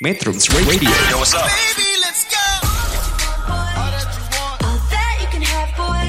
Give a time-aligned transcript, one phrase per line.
[0.00, 0.88] Metrums Radio.
[1.12, 1.44] Yo, what's up?
[1.44, 2.40] Baby, let's go.
[3.52, 6.08] All that you can have, boy.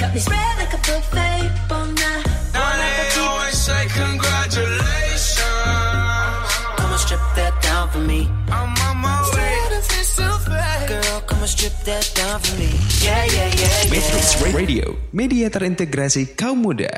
[0.00, 1.52] Got me spread like a buffet.
[1.68, 2.24] Bon night.
[2.56, 5.44] Now they always say congratulations.
[6.80, 8.32] Come and strip that down for me.
[8.48, 9.60] I'm on my way.
[10.88, 12.72] Girl, come and strip that down for me.
[13.04, 13.92] Yeah, yeah, yeah, yeah.
[13.92, 16.88] Metrums Radio, media terintegrasi kaum muda.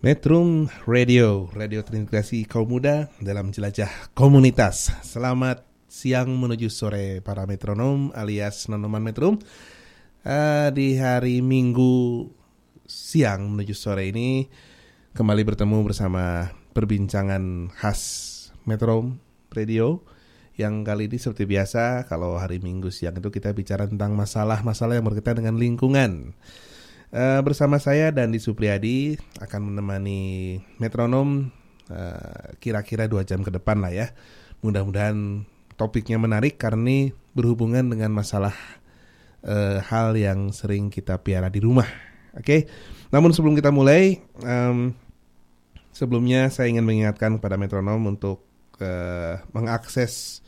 [0.00, 4.88] Metrum Radio, radio terintegrasi kaum muda dalam jelajah komunitas.
[5.04, 9.36] Selamat siang menuju sore para metronom alias nonoman metrum.
[10.24, 12.24] Eh, di hari Minggu
[12.88, 14.48] siang menuju sore ini
[15.12, 18.00] kembali bertemu bersama perbincangan khas
[18.64, 19.20] Metrum
[19.52, 20.00] Radio
[20.56, 25.04] yang kali ini seperti biasa kalau hari Minggu siang itu kita bicara tentang masalah-masalah yang
[25.04, 26.32] berkaitan dengan lingkungan.
[27.10, 31.50] Eh, bersama saya dan di Supriyadi akan menemani metronom
[31.90, 34.14] eh, kira-kira dua jam ke depan lah ya.
[34.62, 35.42] Mudah-mudahan
[35.74, 38.54] topiknya menarik karena berhubungan dengan masalah
[39.42, 41.90] eh, hal yang sering kita piara di rumah.
[42.30, 42.70] Oke,
[43.10, 44.94] namun sebelum kita mulai, em,
[45.90, 48.46] sebelumnya saya ingin mengingatkan kepada metronom untuk
[48.78, 50.46] eh, mengakses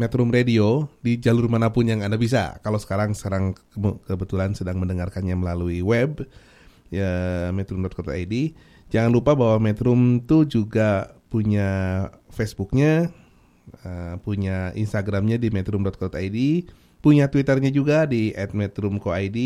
[0.00, 2.58] Metrum Radio di jalur mana pun yang Anda bisa.
[2.64, 6.24] Kalau sekarang sekarang ke- kebetulan sedang mendengarkannya melalui web
[6.92, 8.34] ya metrum.co.id.
[8.92, 13.08] Jangan lupa bahwa Metrum itu juga punya Facebooknya,
[13.84, 16.38] eh, punya Instagramnya di metrum.co.id,
[17.00, 19.38] punya Twitternya juga di @metrum.co.id.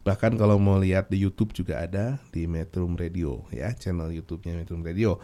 [0.00, 4.80] Bahkan kalau mau lihat di YouTube juga ada di Metrum Radio ya, channel YouTube-nya Metrum
[4.80, 5.20] Radio.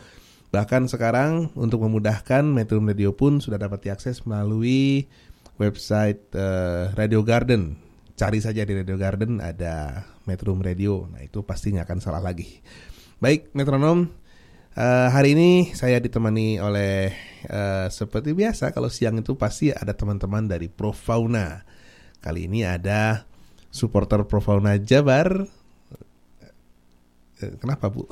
[0.55, 5.11] Bahkan sekarang untuk memudahkan Metrum Radio pun sudah dapat diakses melalui
[5.59, 7.77] website eh, Radio Garden.
[8.17, 11.05] Cari saja di Radio Garden ada Metrum Radio.
[11.11, 12.63] Nah itu pasti nggak akan salah lagi.
[13.21, 14.09] Baik metronom,
[14.77, 17.13] eh, hari ini saya ditemani oleh
[17.45, 21.65] eh, seperti biasa kalau siang itu pasti ada teman-teman dari Profauna.
[22.23, 23.29] Kali ini ada
[23.69, 25.47] supporter Profauna Jabar.
[27.37, 28.09] Eh, Kenapa bu?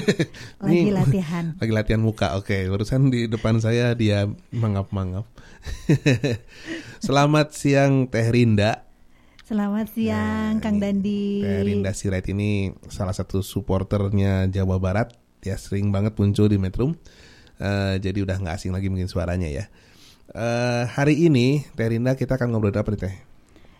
[0.64, 1.44] Lagi latihan.
[1.60, 2.68] Lagi latihan muka, oke.
[2.68, 5.24] Barusan di depan saya dia mangap-mangap.
[7.04, 8.84] Selamat siang Teh Rinda.
[9.48, 11.40] Selamat siang, Kang Dandi.
[11.40, 15.16] Teh Rinda Sirait ini salah satu supporternya Jawa Barat.
[15.40, 16.92] Ya sering banget muncul di Metrum.
[17.56, 19.64] Eh, jadi udah nggak asing lagi mungkin suaranya ya.
[20.28, 23.14] Eh, hari ini Teh Rinda kita akan ngobrol apa nih Teh?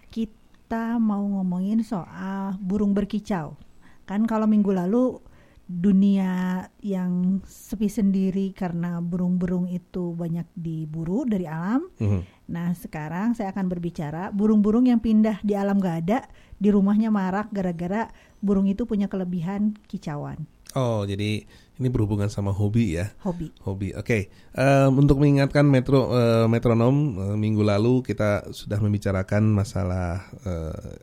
[0.09, 3.68] Kita mau ngomongin soal burung berkicau.
[4.09, 5.21] Kan kalau minggu lalu
[5.69, 11.85] dunia yang sepi sendiri karena burung-burung itu banyak diburu dari alam.
[12.01, 12.49] Mhm.
[12.49, 16.25] Nah, sekarang saya akan berbicara burung-burung yang pindah di alam gak ada,
[16.57, 18.09] di rumahnya marak gara-gara
[18.41, 21.49] burung itu punya kelebihan kicauan, Oh jadi
[21.79, 23.13] ini berhubungan sama hobi ya?
[23.25, 23.49] hobi.
[23.65, 23.89] Hobi.
[23.97, 30.97] Oke, Em, untuk mengingatkan metro eh, metronom eh, minggu lalu kita sudah membicarakan masalah eh,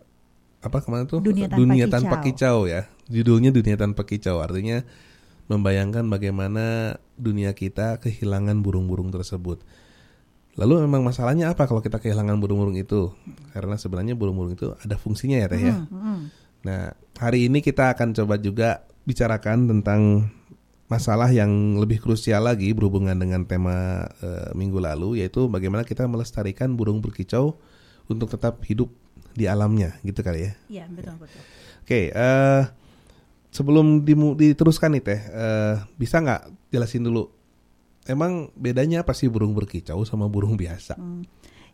[0.61, 1.21] apa ke mana tuh?
[1.21, 2.65] Dunia tanpa tanpa kicau.
[2.65, 2.89] kicau ya.
[3.11, 4.41] Judulnya dunia tanpa kicau.
[4.41, 4.81] Artinya
[5.45, 9.61] membayangkan bagaimana dunia kita kehilangan burung-burung tersebut.
[10.55, 13.11] Lalu memang masalahnya apa kalau kita kehilangan burung-burung itu?
[13.51, 15.75] Karena sebenarnya burung-burung itu ada fungsinya ya teh ya.
[15.75, 16.19] Hmm, hmm.
[16.65, 16.81] Nah,
[17.19, 20.31] hari ini kita akan coba juga bicarakan tentang
[20.87, 26.77] masalah yang lebih krusial lagi berhubungan dengan tema eh, minggu lalu yaitu bagaimana kita melestarikan
[26.77, 27.57] burung berkicau
[28.05, 28.89] untuk tetap hidup
[29.35, 30.51] di alamnya gitu kali ya.
[30.71, 31.41] Iya, betul betul.
[31.83, 32.63] Oke, eh
[33.55, 34.03] sebelum
[34.35, 37.31] diteruskan nih teh, eh, bisa nggak jelasin dulu
[38.05, 40.99] emang bedanya apa sih burung berkicau sama burung biasa?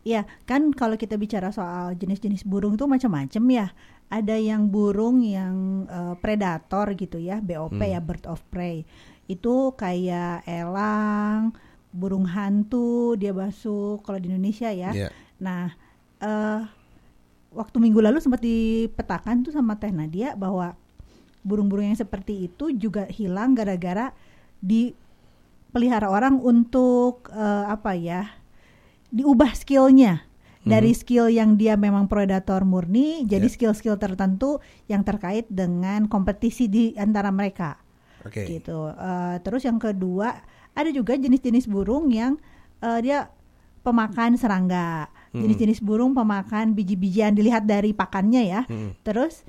[0.01, 3.67] Iya, kan kalau kita bicara soal jenis-jenis burung itu macam-macam ya.
[4.11, 7.91] Ada yang burung yang eh, predator gitu ya, BOP Hmm.
[7.97, 8.85] ya, bird of prey.
[9.29, 11.53] Itu kayak elang,
[11.91, 14.91] burung hantu, dia masuk kalau di Indonesia ya.
[14.95, 15.09] Iya.
[15.37, 15.69] Nah,
[16.23, 16.61] eh
[17.51, 20.73] waktu minggu lalu sempat dipetakan tuh sama Teh Nadia bahwa
[21.41, 24.13] burung-burung yang seperti itu juga hilang gara-gara
[24.61, 28.37] dipelihara orang untuk eh, apa ya?
[29.11, 30.23] diubah skillnya
[30.63, 33.51] dari skill yang dia memang predator murni jadi Ya.
[33.51, 37.75] skill-skill tertentu yang terkait dengan kompetisi di antara mereka
[38.23, 38.47] Oke.
[38.47, 38.87] gitu.
[38.87, 40.31] Eh, terus yang kedua
[40.71, 42.39] ada juga jenis-jenis burung yang
[42.79, 43.27] eh, dia
[43.81, 45.43] pemakan serangga, Hmm.
[45.43, 48.61] jenis-jenis burung pemakan biji-bijian dilihat dari pakannya ya.
[48.69, 48.93] Hmm.
[49.01, 49.41] Terus,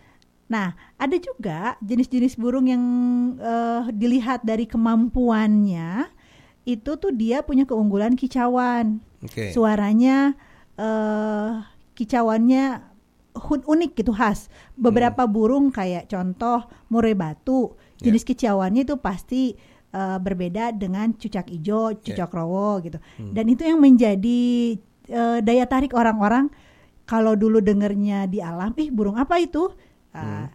[0.53, 2.85] nah ada juga jenis-jenis burung yang
[3.41, 6.13] eh, dilihat dari kemampuannya
[6.69, 9.51] itu tuh dia punya keunggulan kicauan, Oke.
[9.51, 10.37] suaranya
[10.79, 11.51] eh
[11.97, 12.65] kicauannya
[13.51, 14.47] unik gitu khas.
[14.77, 18.11] Beberapa burung kayak contoh murai batu, Ya.
[18.11, 19.43] jenis kicauannya itu pasti
[19.93, 22.37] eh, berbeda dengan cucak ijo, cucak Ya.
[22.37, 22.97] rowo gitu.
[23.19, 23.33] Hmm.
[23.35, 24.43] Dan itu yang menjadi
[25.11, 26.47] eh, daya tarik orang-orang
[27.05, 29.69] kalau dulu dengernya di alam, ih burung apa itu?
[30.15, 30.49] Ah,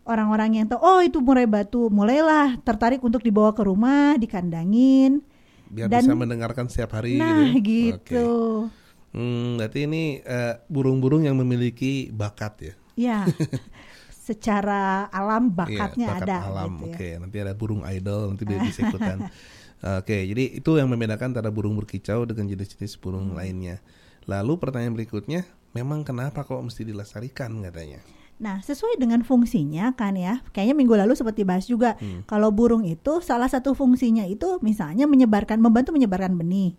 [0.00, 5.22] Orang-orang yang tahu, oh itu murai batu, mulailah tertarik untuk dibawa ke rumah, dikandangin.
[5.66, 7.60] Biar Dan- bisa mendengarkan setiap hari Nah gitu.
[7.68, 8.28] gitu.
[8.66, 8.78] Oke.
[9.12, 12.74] Hmm, berarti ini eh, burung-burung yang memiliki bakat ya.
[12.96, 13.18] Ya,
[14.10, 16.36] secara alam bakatnya Iya, bakat ada.
[16.44, 16.70] alam.
[16.76, 16.94] gitu ya.
[16.94, 19.18] Oke, nanti ada burung idol, nanti dia bisa ikutan.
[20.00, 23.02] Oke, jadi itu yang membedakan antara burung berkicau dengan jenis-jenis Hmm.
[23.02, 23.80] burung lainnya.
[24.26, 25.42] Lalu pertanyaan berikutnya,
[25.72, 28.04] memang kenapa kok mesti dilestarikan katanya?
[28.40, 30.40] Nah, sesuai dengan fungsinya kan ya.
[30.56, 32.00] Kayaknya minggu lalu seperti bahas juga.
[32.00, 32.24] Hmm.
[32.24, 36.74] Kalau burung itu salah satu fungsinya itu misalnya menyebarkan membantu menyebarkan benih.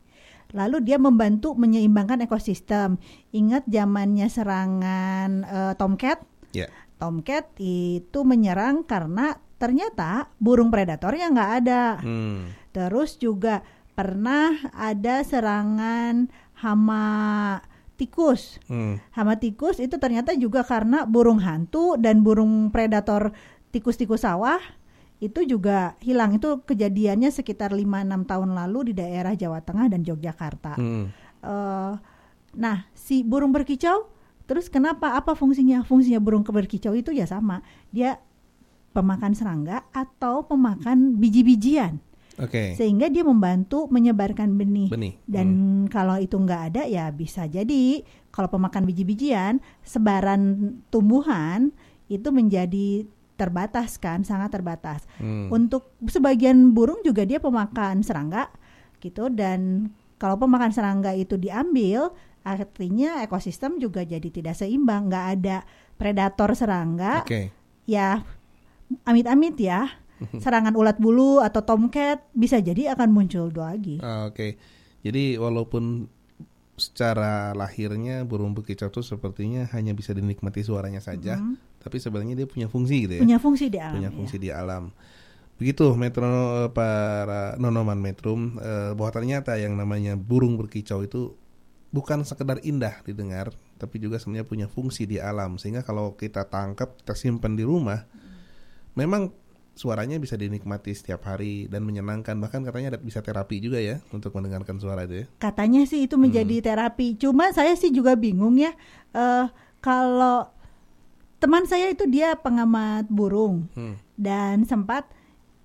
[0.51, 2.97] Lalu dia membantu menyeimbangkan ekosistem.
[3.29, 6.19] Ingat zamannya serangan eh, tomcat?
[6.51, 6.67] Ya,
[7.01, 11.83] Tomcat itu menyerang karena ternyata burung predatornya nggak ada.
[11.97, 13.65] hmm, Terus juga
[13.97, 16.29] pernah ada serangan
[16.61, 17.57] hama
[18.01, 18.57] tikus.
[18.65, 23.29] hmm, Hama tikus itu ternyata juga karena burung hantu dan burung predator
[23.69, 24.57] tikus-tikus sawah
[25.21, 26.33] itu juga hilang.
[26.41, 30.81] Itu kejadiannya sekitar 5-6 tahun lalu di daerah Jawa Tengah dan Yogyakarta.
[30.81, 31.05] hmm.
[31.41, 31.93] Eh,
[32.57, 34.09] nah, si burung berkicau
[34.49, 35.85] terus kenapa apa fungsinya?
[35.85, 37.61] Fungsinya burung berkicau itu ya sama.
[37.93, 38.17] Dia
[38.91, 42.10] pemakan serangga atau pemakan biji-bijian
[42.41, 44.89] Oke, sehingga dia membantu menyebarkan benih.
[44.89, 45.13] benih.
[45.29, 45.85] Dan Hmm.
[45.93, 48.01] kalau itu nggak ada ya bisa jadi
[48.33, 51.69] kalau pemakan biji-bijian sebaran tumbuhan
[52.09, 53.05] itu menjadi
[53.37, 55.05] terbatas kan, sangat terbatas.
[55.21, 55.53] Hmm.
[55.53, 58.49] Untuk sebagian burung juga dia pemakan serangga
[59.01, 59.89] gitu dan
[60.21, 65.57] kalau pemakan serangga itu diambil artinya ekosistem juga jadi tidak seimbang, nggak ada
[65.97, 67.53] predator serangga Oke,
[67.85, 68.21] ya
[69.05, 69.89] amit-amit ya
[70.43, 73.97] serangan ulat bulu atau tomcat bisa jadi akan muncul lagi.
[74.01, 74.57] Ah, oke.
[75.01, 76.05] Jadi walaupun
[76.81, 81.37] secara lahirnya burung berkicau itu sepertinya hanya bisa dinikmati suaranya saja,
[81.81, 83.21] tapi sebenarnya dia punya fungsi gitu ya.
[83.21, 83.93] Punya fungsi di alam.
[83.97, 84.15] punya ya.
[84.15, 84.83] fungsi di alam.
[85.61, 86.25] Begitu metro
[86.73, 91.37] para nonoman metrum eh, bahwa ternyata yang namanya burung berkicau itu
[91.93, 95.61] bukan sekedar indah didengar, tapi juga sebenarnya punya fungsi di alam.
[95.61, 98.07] Sehingga kalau kita tangkap, kita simpan di rumah,
[98.97, 99.29] memang
[99.81, 102.37] suaranya bisa dinikmati setiap hari dan menyenangkan.
[102.37, 105.25] Bahkan katanya ada bisa terapi juga ya untuk mendengarkan suara itu ya.
[105.41, 106.65] Katanya sih itu menjadi Hmm.
[106.69, 107.17] terapi.
[107.17, 108.77] Cuma saya sih juga bingung ya
[109.11, 109.49] eh
[109.81, 110.45] kalau
[111.41, 113.97] teman saya itu dia pengamat burung Hmm.
[114.13, 115.09] dan sempat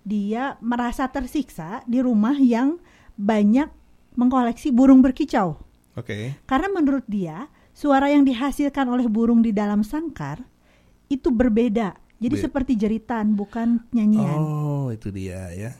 [0.00, 2.80] dia merasa tersiksa di rumah yang
[3.20, 3.68] banyak
[4.16, 5.60] mengkoleksi burung berkicau.
[5.92, 6.40] Oke.
[6.48, 10.40] Karena menurut dia suara yang dihasilkan oleh burung di dalam sangkar
[11.12, 11.92] itu berbeda.
[12.16, 14.40] Jadi Be- seperti jeritan bukan nyanyian.
[14.40, 15.72] Oh, itu dia ya.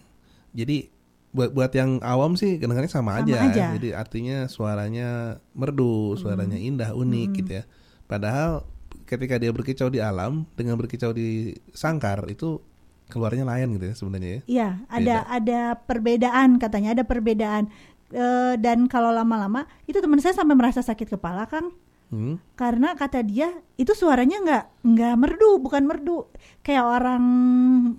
[0.53, 0.93] Jadi
[1.33, 3.37] buat buat yang awam sih kedengarannya sama, Sama aja.
[3.44, 3.65] aja.
[3.77, 7.65] Jadi artinya suaranya merdu, suaranya indah, unik gitu ya.
[8.09, 8.65] Padahal
[9.05, 12.61] ketika dia berkicau di alam dengan berkicau di sangkar itu
[13.06, 14.41] keluarnya lain gitu ya sebenarnya ya.
[14.49, 17.69] Iya, ada ada perbedaan katanya, ada perbedaan.
[18.15, 21.75] Eh, dan kalau lama-lama itu teman saya sampai merasa sakit kepala, Kang.
[22.06, 22.38] Hmm.
[22.55, 26.31] Karena kata dia itu suaranya nggak nggak merdu, bukan merdu,
[26.62, 27.25] kayak orang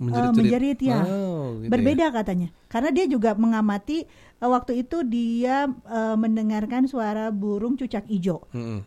[0.00, 0.34] Menjerit-jerit.
[0.34, 0.98] menjerit ya.
[1.04, 2.48] Oh, gitu Berbeda katanya.
[2.66, 8.48] Karena dia juga mengamati eh, waktu itu dia eh, mendengarkan suara burung cucak ijo.
[8.50, 8.80] Mm-mm.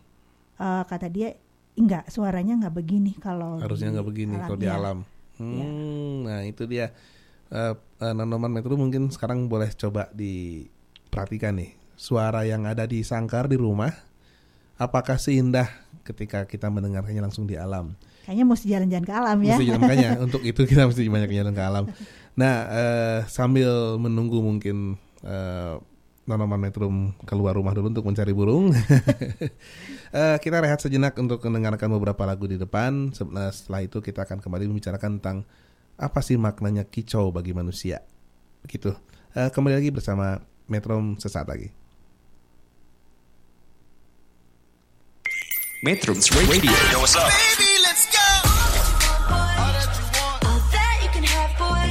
[0.58, 1.38] Eh, kata dia
[1.78, 4.76] enggak, suaranya nggak begini kalau Harusnya nggak begini kalau di ya.
[4.76, 4.98] alam.
[5.38, 6.94] Hmm, Nah itu dia.
[7.50, 13.46] Eh eh, Nanoman Metro mungkin sekarang boleh coba diperhatikan nih suara yang ada di sangkar
[13.46, 13.94] di rumah.
[14.82, 15.70] Apakah seindah
[16.02, 17.94] ketika kita mendengarkannya langsung di alam?
[18.26, 19.54] Kayaknya mesti jalan-jalan ke alam ya.
[19.54, 21.84] Mesti makanya untuk itu kita mesti banyak jalan ke alam.
[22.34, 25.78] Nah eh, sambil menunggu mungkin eh,
[26.22, 26.90] Nanoman Metro
[27.26, 28.74] keluar rumah dulu untuk mencari burung.
[30.12, 33.16] Eh, kita rehat sejenak untuk mendengarkan beberapa lagu di depan.
[33.16, 33.24] Se-
[33.56, 35.48] Setelah itu kita akan kembali membicarakan tentang
[35.96, 38.04] apa sih maknanya kicau bagi manusia.
[38.60, 38.92] Begitu.
[39.32, 41.72] Eh, kembali lagi bersama Metro sesaat lagi.
[45.82, 46.70] Metrums Radio.
[46.94, 47.26] Yo, what's up?
[47.26, 48.22] Baby, let's go.
[49.34, 51.90] All that you can have, boy.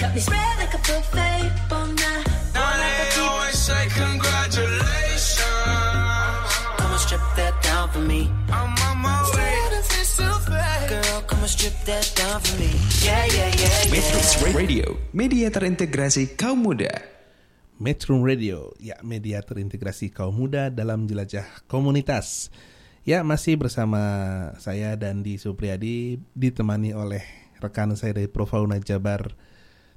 [0.00, 1.52] Got me spread like a buffet.
[1.68, 2.24] Bon night.
[2.56, 5.44] Now they always say congratulations.
[6.80, 8.32] Come and strip that down for me.
[8.48, 9.60] I'm on my way.
[10.88, 12.72] Girl, come and strip that down for me.
[13.04, 13.92] Yeah, yeah, yeah, yeah.
[13.92, 14.96] Metrums Radio.
[15.12, 17.12] Media terintegrasi kaum muda.
[17.76, 22.48] Metro Radio, ya media terintegrasi kaum muda dalam jelajah komunitas.
[23.02, 23.98] Ya masih bersama
[24.62, 27.26] saya Dandi Supriyadi ditemani oleh
[27.58, 29.34] rekan saya dari Profauna Jabar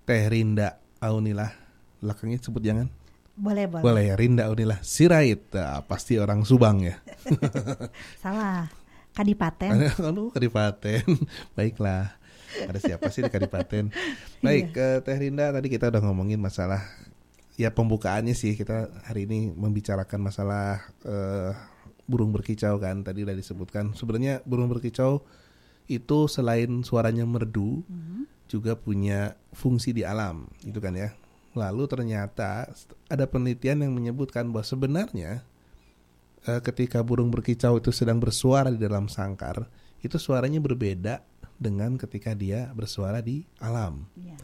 [0.09, 1.53] Teh Rinda Aunilah.
[2.01, 2.89] Belakangnya sebut jangan.
[3.37, 3.83] Boleh, boleh.
[3.85, 5.53] boleh ya Rinda Aunilah Sirait.
[5.53, 6.97] Ah, pasti orang Subang ya.
[8.25, 8.73] Salah.
[9.13, 10.01] Kadipaten.
[10.01, 11.05] Aduh Kadipaten.
[11.53, 12.09] Baiklah.
[12.57, 13.93] Ada siapa sih di Kadipaten?
[14.45, 16.81] Baik eh, Teh Rinda tadi kita udah ngomongin masalah
[17.53, 18.57] ya pembukaannya sih.
[18.57, 21.74] Kita hari ini membicarakan masalah eh,
[22.05, 23.93] burung berkicau kan tadi udah disebutkan.
[23.97, 25.25] Sebenarnya burung berkicau
[25.85, 27.85] itu selain suaranya merdu
[28.49, 31.13] juga punya fungsi di alam gitu kan ya.
[31.55, 32.69] Lalu ternyata
[33.09, 35.45] ada penelitian yang menyebutkan bahwa sebenarnya
[36.45, 39.65] eh, ketika burung berkicau itu sedang bersuara di dalam sangkar
[40.05, 44.05] itu suaranya berbeda dengan ketika dia bersuara di alam.
[44.19, 44.37] Iya.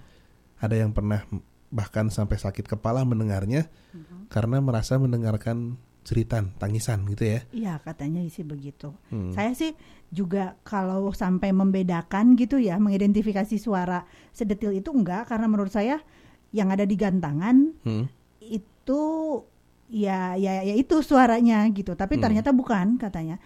[0.62, 1.26] ada yang pernah
[1.74, 3.66] bahkan sampai sakit kepala mendengarnya
[4.30, 8.90] karena merasa mendengarkan ceritan tangisan gitu ya Iya katanya sih begitu.
[9.14, 9.30] Hmm.
[9.32, 9.78] Saya sih
[10.10, 16.02] juga kalau sampai membedakan gitu ya, mengidentifikasi suara sedetil itu enggak karena menurut saya
[16.52, 18.06] yang ada di gantangan Hmm.
[18.42, 19.02] itu
[19.88, 21.94] ya ya ya itu suaranya gitu.
[21.94, 22.24] Tapi Hmm.
[22.26, 23.38] ternyata bukan katanya.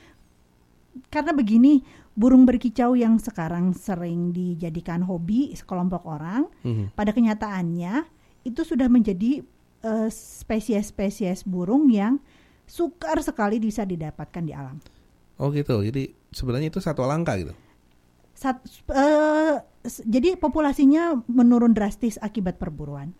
[1.11, 1.83] Karena begini,
[2.15, 6.87] burung berkicau yang sekarang sering dijadikan hobi sekelompok orang, Hmm.
[6.95, 8.07] pada kenyataannya
[8.41, 9.43] itu sudah menjadi
[9.85, 12.17] eh, spesies-spesies burung yang
[12.65, 14.77] sukar sekali bisa didapatkan di alam.
[15.35, 17.53] oh gitu jadi sebenarnya itu satu langkah gitu
[18.33, 18.59] Sat-
[19.83, 23.15] s- jadi populasinya menurun drastis akibat perburuan.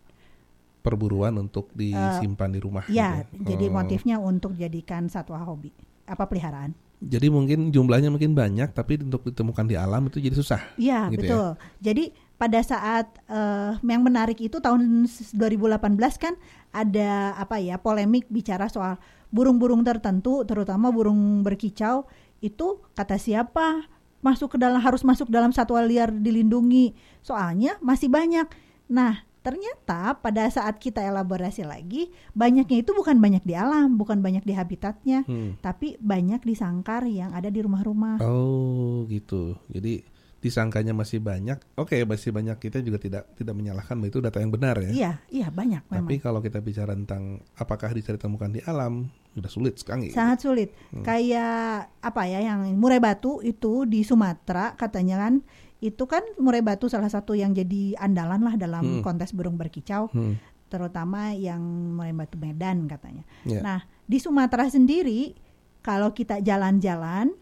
[0.81, 3.41] perburuan untuk disimpan di rumah Ya, gitu.
[3.47, 3.73] jadi Oh.
[3.73, 5.73] motifnya untuk jadikan satwa hobi,
[6.05, 6.77] apa peliharaan.
[6.97, 11.21] jadi mungkin jumlahnya mungkin banyak tapi untuk ditemukan di alam itu jadi susah Iya, Gitu
[11.21, 11.31] ya?
[11.31, 11.47] betul.
[11.81, 12.03] Jadi
[12.35, 15.81] pada saat eh, yang menarik itu tahun s- 2018
[16.17, 16.33] kan
[16.71, 18.95] ada apa ya polemik bicara soal
[19.35, 22.07] burung-burung tertentu, terutama burung berkicau
[22.39, 23.83] itu kata siapa
[24.23, 26.95] masuk ke dalam harus masuk dalam satwa liar dilindungi.
[27.19, 28.47] Soalnya masih banyak.
[28.87, 34.41] Nah, ternyata pada saat kita elaborasi lagi, banyaknya itu bukan banyak di alam, bukan banyak
[34.41, 35.59] di habitatnya, Hmm.
[35.61, 38.23] tapi banyak di sangkar yang ada di rumah-rumah.
[38.23, 40.01] oh gitu jadi
[40.45, 44.77] disangkanya masih banyak oke masih banyak kita juga tidak tidak menyalahkan itu data yang benar
[44.79, 46.05] ya Iya, iya banyak memang.
[46.05, 50.69] tapi kalau kita bicara tentang apakah bisa ditemukan di alam sudah sulit sekali sangat sulit.
[50.89, 51.03] Hmm.
[51.03, 55.41] Kayak apa ya yang murai batu itu di Sumatera katanya kan
[55.79, 59.03] itu kan murai batu salah satu yang jadi andalan lah dalam Hmm.
[59.03, 60.39] kontes burung berkicau, Hmm.
[60.65, 61.59] terutama yang
[61.93, 63.27] murai batu Medan katanya.
[63.43, 63.59] Ya.
[63.59, 65.35] Nah, di Sumatera sendiri
[65.81, 67.35] kalau kita jalan-jalan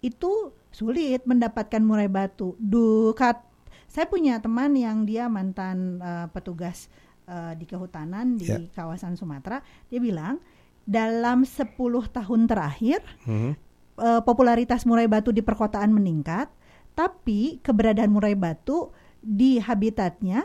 [0.00, 2.54] itu sulit mendapatkan murai batu.
[2.58, 3.42] Dukat
[3.88, 6.92] saya punya teman yang dia mantan eh, petugas
[7.24, 8.58] eh, di kehutanan di Ya.
[8.76, 10.38] kawasan Sumatera, dia bilang
[10.84, 11.76] dalam 10
[12.08, 13.56] tahun terakhir Hmm.
[13.98, 16.52] eh, popularitas murai batu di perkotaan meningkat,
[16.94, 20.44] tapi keberadaan murai batu di habitatnya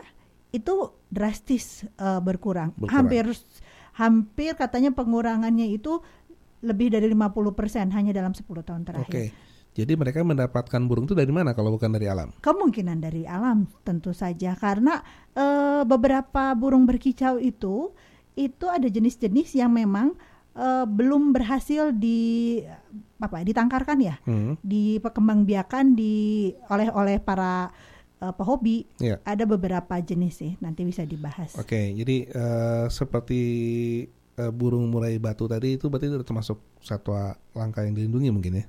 [0.50, 2.72] itu drastis eh, berkurang.
[2.74, 2.90] Berkurang.
[3.06, 3.24] Hampir
[3.94, 6.02] hampir katanya pengurangannya itu
[6.64, 8.88] lebih dari 50% hanya dalam 10 tahun Oke.
[8.88, 9.30] terakhir.
[9.74, 12.30] Jadi mereka mendapatkan burung itu dari mana kalau bukan dari alam?
[12.38, 15.02] Kemungkinan dari alam tentu saja karena
[15.34, 17.90] eh, beberapa burung berkicau itu
[18.34, 20.14] itu ada jenis-jenis yang memang
[20.54, 22.62] eh, belum berhasil di
[23.18, 24.54] apa ditangkarkan ya, Hmm.
[24.62, 26.14] diperkembangbiakan di
[26.70, 27.74] oleh oleh para
[28.22, 28.86] eh, pehobi.
[29.02, 29.18] Ya.
[29.26, 31.58] Ada beberapa jenis sih, nanti bisa dibahas.
[31.58, 33.42] Oke, jadi eh, seperti
[34.36, 38.66] eh, burung murai batu tadi itu berarti itu termasuk satwa langka yang dilindungi mungkin ya?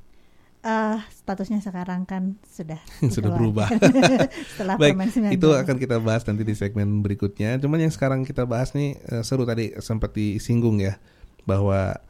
[0.65, 2.81] Eh, statusnya sekarang kan sudah
[3.13, 3.69] Sudah berubah.
[4.57, 5.37] Setelah Baik, Permen 19.
[5.37, 7.61] itu akan kita bahas nanti di segmen berikutnya.
[7.61, 10.97] Cuman yang sekarang kita bahas nih eh, seru tadi sempat disinggung ya
[11.45, 12.01] bahwa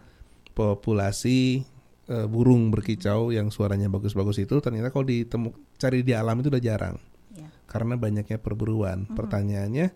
[0.55, 1.67] populasi
[2.07, 6.63] eh, burung berkicau yang suaranya bagus-bagus itu ternyata kalau ditemu cari di alam itu udah
[6.63, 6.97] jarang
[7.35, 7.51] Ya.
[7.67, 9.11] karena banyaknya perburuan.
[9.11, 9.91] Pertanyaannya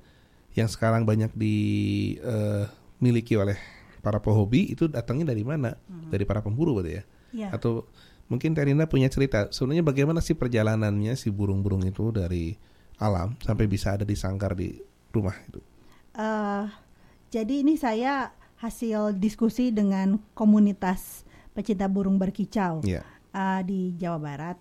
[0.51, 1.31] yang sekarang banyak
[2.99, 3.55] dimiliki oleh
[4.03, 5.79] para pehobi itu datangnya dari mana?
[6.11, 7.03] Dari para pemburu berarti ya?
[7.31, 7.47] Ya.
[7.55, 7.87] Atau
[8.27, 12.59] mungkin Terina punya cerita sebenarnya bagaimana sih perjalanannya si burung-burung itu dari
[12.99, 14.75] alam sampai bisa ada di sangkar di
[15.15, 15.63] rumah itu?
[16.19, 16.63] Eh,
[17.31, 21.23] jadi ini saya hasil diskusi dengan komunitas
[21.55, 23.07] pecinta burung berkicau Iya.
[23.31, 24.57] eh, di Jawa Barat.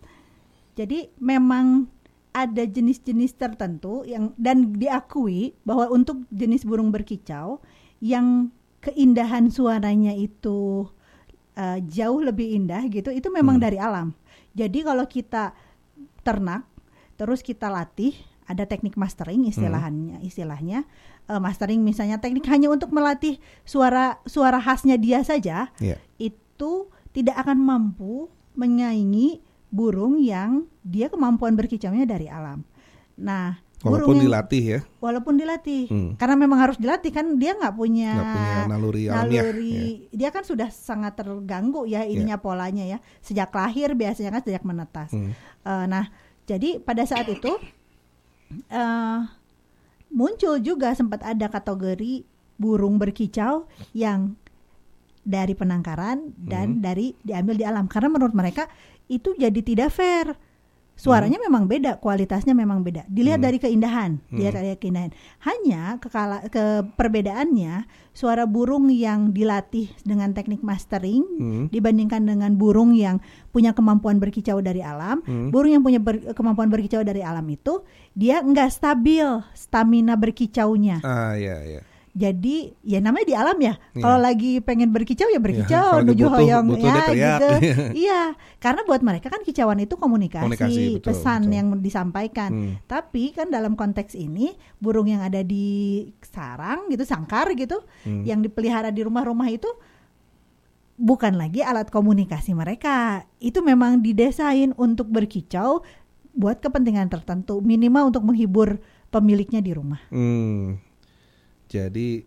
[0.79, 1.91] Jadi memang
[2.31, 7.59] ada jenis-jenis tertentu yang dan diakui bahwa untuk jenis burung berkicau
[7.99, 8.51] yang
[8.81, 10.87] keindahan suaranya itu
[11.59, 13.65] eh, jauh lebih indah gitu, itu memang Hmm.
[13.67, 14.15] dari alam.
[14.55, 15.51] Jadi kalau kita
[16.23, 16.63] ternak,
[17.19, 18.15] terus kita latih,
[18.47, 20.87] ada teknik mastering istilahnya, istilahnya
[21.27, 25.99] eh, mastering misalnya teknik hanya untuk melatih suara suara khasnya dia saja, Iya.
[26.17, 32.63] itu tidak akan mampu menyaingi burung yang dia kemampuan berkicaunya dari alam.
[33.19, 34.81] Nah, Walaupun burung dilatih ya.
[34.99, 35.87] walaupun dilatih.
[35.87, 36.11] Hmm.
[36.19, 39.43] karena memang harus dilatih kan dia nggak punya punya naluri alamiah, ya.
[39.47, 42.99] naluri- dia kan sudah sangat terganggu ya ininya polanya ya.
[43.23, 45.15] Sejak lahir biasanya kan sejak menetas.
[45.15, 45.31] Hmm.
[45.63, 46.11] Eh, nah
[46.51, 47.55] jadi pada saat itu
[48.67, 49.19] eh
[50.11, 52.27] muncul juga sempat ada kategori
[52.59, 54.35] burung berkicau yang
[55.23, 57.87] dari penangkaran dan dari diambil di alam.
[57.87, 58.67] Karena menurut mereka
[59.07, 60.35] itu jadi tidak fair
[60.99, 65.15] suaranya memang beda kualitasnya memang beda dilihat dari keindahan dilihat dari keindahan
[65.47, 71.65] hanya kekala, ke perbedaannya suara burung yang dilatih dengan teknik mastering Hmm.
[71.71, 73.23] dibandingkan dengan burung yang
[73.55, 75.55] punya kemampuan berkicau dari alam Hmm.
[75.55, 79.23] burung yang punya ber- kemampuan berkicau dari alam itu dia nggak stabil
[79.55, 81.81] stamina berkicaunya Ah ya ya.
[82.19, 84.01] Jadi ya namanya di alam ya Iya.
[84.01, 87.39] kalau lagi pengen berkicau ya berkicau kalau nuju butuh- hoyong butuh ya teriak.
[87.39, 87.49] gitu
[88.05, 88.21] iya
[88.59, 91.55] karena buat mereka kan kicauan itu komunikasi, Komunikasi, betul, pesan betul.
[91.55, 92.75] yang disampaikan Hmm.
[92.85, 95.69] tapi kan dalam konteks ini burung yang ada di
[96.21, 98.25] sarang gitu sangkar gitu Hmm.
[98.25, 99.71] yang dipelihara di rumah-rumah itu
[100.97, 105.87] bukan lagi alat komunikasi mereka itu memang didesain untuk berkicau
[106.33, 110.83] buat kepentingan tertentu minimal untuk menghibur pemiliknya di rumah Hmm.
[111.69, 112.25] Jadi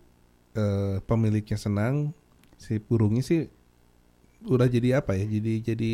[0.55, 2.13] eh, pemiliknya senang,
[2.62, 3.50] si burungnya sih
[4.45, 5.25] udah jadi apa ya?
[5.25, 5.93] Jadi jadi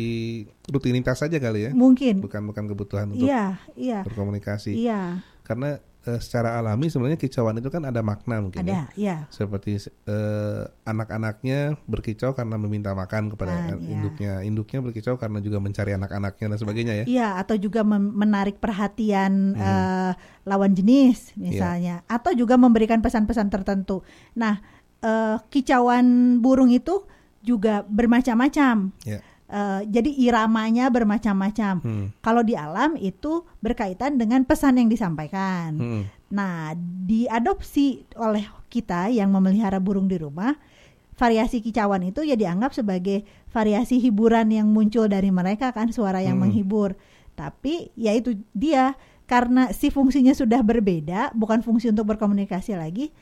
[0.68, 1.70] rutinitas saja kali ya.
[1.72, 4.76] mungkin Bukan bukan kebutuhan untuk iya iya berkomunikasi.
[4.76, 8.88] iya Karena eh, secara alami sebenarnya kicauan itu kan ada makna mungkin ya.
[8.88, 9.76] ada iya Seperti
[10.08, 13.92] eh, anak-anaknya berkicau karena meminta makan kepada Ah, iya.
[13.92, 17.04] induknya, induknya berkicau karena juga mencari anak-anaknya dan sebagainya ya.
[17.04, 19.60] Iya, atau juga menarik perhatian Hmm.
[19.60, 20.12] eh,
[20.42, 24.00] lawan jenis misalnya, atau juga memberikan pesan-pesan tertentu.
[24.32, 24.64] Nah,
[24.98, 27.04] eh, kicauan burung itu
[27.38, 28.90] juga bermacam-macam.
[29.04, 29.20] Ya.
[29.48, 31.80] Eh, jadi iramanya bermacam-macam.
[31.80, 32.06] Hmm.
[32.20, 35.72] Kalau di alam itu berkaitan dengan pesan yang disampaikan.
[35.72, 36.02] Hmm.
[36.28, 36.76] Nah,
[37.08, 40.52] diadopsi oleh kita yang memelihara burung di rumah,
[41.16, 46.36] variasi kicauan itu ya dianggap sebagai variasi hiburan yang muncul dari mereka kan suara yang
[46.36, 46.52] Hmm.
[46.52, 47.00] menghibur.
[47.32, 53.16] Tapi ya itu dia karena si fungsinya sudah berbeda, bukan fungsi untuk berkomunikasi lagi,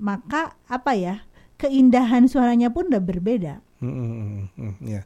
[0.00, 1.20] maka apa ya?
[1.60, 3.60] Keindahan suaranya pun udah berbeda.
[3.80, 5.02] Hmm, hmm, hmm, hmm, ya.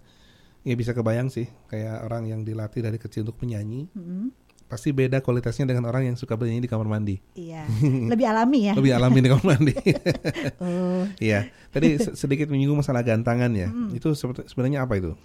[0.60, 4.28] Ya bisa kebayang sih kayak orang yang dilatih dari kecil untuk menyanyi Mm,
[4.66, 7.16] pasti beda kualitasnya dengan orang yang suka bernyanyi di kamar mandi.
[7.34, 8.74] iya, lebih alami ya.
[8.76, 9.74] Lebih alami di kamar mandi.
[10.62, 11.02] Oh.
[11.18, 11.48] Iya.
[11.68, 13.66] Tadi se- sedikit menyinggung masalah gantangan ya.
[13.90, 15.16] Itu seperti- sebenarnya apa itu?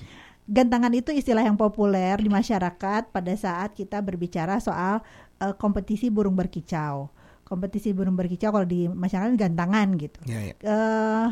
[0.45, 5.05] Gantangan itu istilah yang populer di masyarakat pada saat kita berbicara soal
[5.37, 7.11] eh, kompetisi burung berkicau.
[7.43, 10.17] Kompetisi burung berkicau kalau di masyarakat gantangan gitu.
[10.25, 10.55] Ya, ya.
[10.57, 11.27] Eh,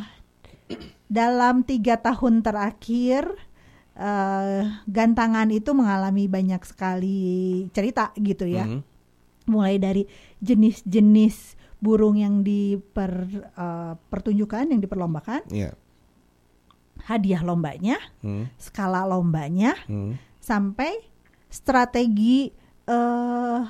[1.07, 3.25] dalam tiga tahun terakhir
[3.93, 7.21] eh, gantangan itu mengalami banyak sekali
[7.69, 8.65] cerita gitu ya.
[8.65, 8.81] Mhm.
[9.43, 10.07] Mulai dari
[10.39, 15.75] jenis-jenis burung yang dipertunjukkan, yang diperlombakan, Iya.
[17.03, 20.95] hadiah lombanya, Hmm, skala lombanya, hmm, sampai
[21.51, 22.55] strategi
[22.87, 23.61] eh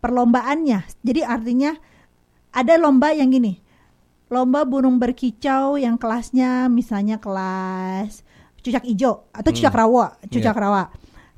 [0.00, 0.80] perlombaannya.
[1.06, 1.70] Jadi artinya
[2.50, 3.60] ada lomba yang gini.
[4.30, 8.22] Lomba burung berkicau yang kelasnya misalnya kelas
[8.60, 9.80] cucak ijo atau cucak Hmm.
[9.80, 10.62] rawa, cucak Iya.
[10.62, 10.82] rawa.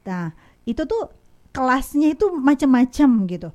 [0.03, 0.25] Nah,
[0.63, 1.03] itu tuh
[1.51, 3.49] kelasnya itu macam-macam gitu.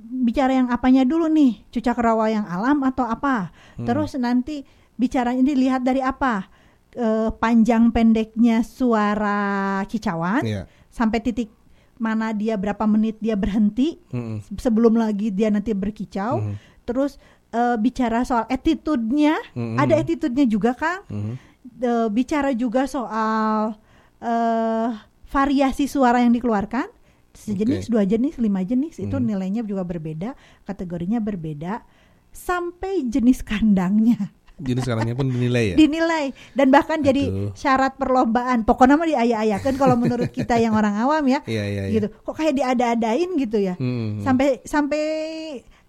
[0.00, 3.50] Bicara yang apanya dulu nih, cucak rawa yang alam atau apa?
[3.76, 3.84] Hmm.
[3.84, 4.62] Terus nanti
[4.94, 6.46] bicara ini dilihat dari apa?
[6.90, 9.38] Eh, panjang pendeknya suara
[9.86, 10.66] kicauan Iya.
[10.90, 11.50] sampai titik
[11.96, 16.40] mana dia berapa menit dia berhenti Hmm, sebelum lagi dia nanti berkicau.
[16.40, 16.54] Mhm.
[16.82, 19.74] Terus eh, bicara soal attitude-nya, Mhm.
[19.76, 21.02] ada attitude-nya juga Kang.
[21.06, 23.76] hmm, Eh, bicara juga soal
[24.20, 24.88] eh
[25.28, 26.88] variasi suara yang dikeluarkan.
[27.30, 27.92] Sejenis, Oke.
[27.94, 29.24] dua jenis, lima jenis itu Mhm.
[29.24, 30.34] nilainya juga berbeda,
[30.66, 31.86] kategorinya berbeda
[32.28, 35.76] sampai jenis kandangnya Jadi sekarangnya pun dinilai ya.
[35.78, 37.48] dinilai dan bahkan jadi Aduh.
[37.56, 38.68] syarat perlombaan.
[38.68, 41.40] Pokoknya mah diaya-ayakan kalau menurut kita yang orang awam ya.
[41.48, 41.94] Iya, iya, iya.
[41.96, 42.06] Gitu.
[42.12, 43.80] Kok kayak diada-adain gitu ya.
[43.80, 44.20] Hmm.
[44.20, 45.00] Sampai sampai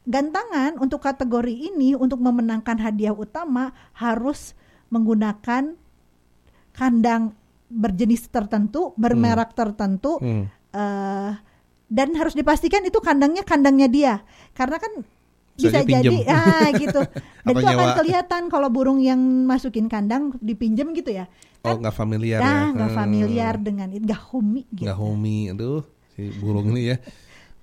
[0.01, 4.55] gantangan untuk kategori ini untuk memenangkan hadiah utama harus
[4.91, 5.73] menggunakan
[6.71, 7.31] kandang
[7.67, 10.51] berjenis tertentu, bermerek tertentu Hmm.
[10.71, 11.31] eh,
[11.87, 14.13] dan harus dipastikan itu kandangnya kandangnya dia.
[14.51, 14.91] Karena kan
[15.51, 16.31] bisa aja jadi pinjem.
[16.31, 17.01] ah gitu.
[17.43, 21.27] Dan itu akan kelihatan kalau burung yang masukin kandang dipinjem gitu ya.
[21.61, 22.47] Oh nggak familiar ya?
[22.47, 22.99] Nah, nggak Hmm.
[22.99, 24.87] familiar dengan itu, nggak homey gitu.
[24.87, 25.83] Nggak homey, aduh
[26.15, 26.97] si burung ini ya.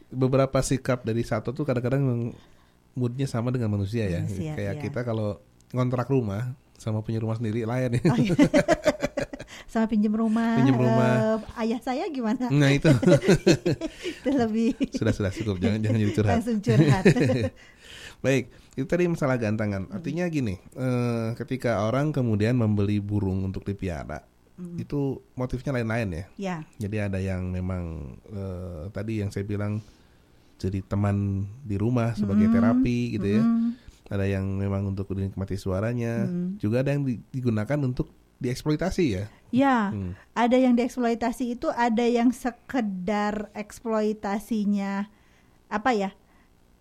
[0.09, 2.33] Beberapa sikap dari satu tuh kadang-kadang
[2.95, 4.23] moodnya sama dengan manusia ya.
[4.23, 4.83] Manusia, Kayak iya.
[4.85, 5.41] kita kalau
[5.73, 8.03] ngontrak rumah sama punya rumah sendiri lain ya.
[8.07, 8.35] Oh, iya.
[9.73, 10.57] sama pinjem rumah.
[10.57, 11.13] Pinjem rumah.
[11.13, 12.49] Eh, ayah saya gimana?
[12.49, 12.89] Nah itu
[14.17, 16.35] itu lebih sudah sudah cukup jangan jangan jadi curhat.
[16.41, 17.05] langsung curhat.
[18.25, 19.87] Baik, itu tadi masalah gantangan.
[19.95, 24.27] Artinya gini, eh, ketika orang kemudian membeli burung untuk dipiara,
[24.75, 26.25] itu motifnya lain-lain ya.
[26.35, 29.79] ya, Jadi ada yang memang eh, tadi yang saya bilang
[30.59, 33.43] jadi teman di rumah sebagai terapi gitu ya.
[34.09, 36.25] Ada yang memang untuk menikmati suaranya,
[36.57, 39.25] juga ada yang di- digunakan untuk dieksploitasi ya.
[39.51, 39.77] ya.
[39.93, 40.17] Hmm.
[40.33, 45.11] Ada yang dieksploitasi itu, ada yang sekedar eksploitasinya
[45.69, 46.11] apa ya?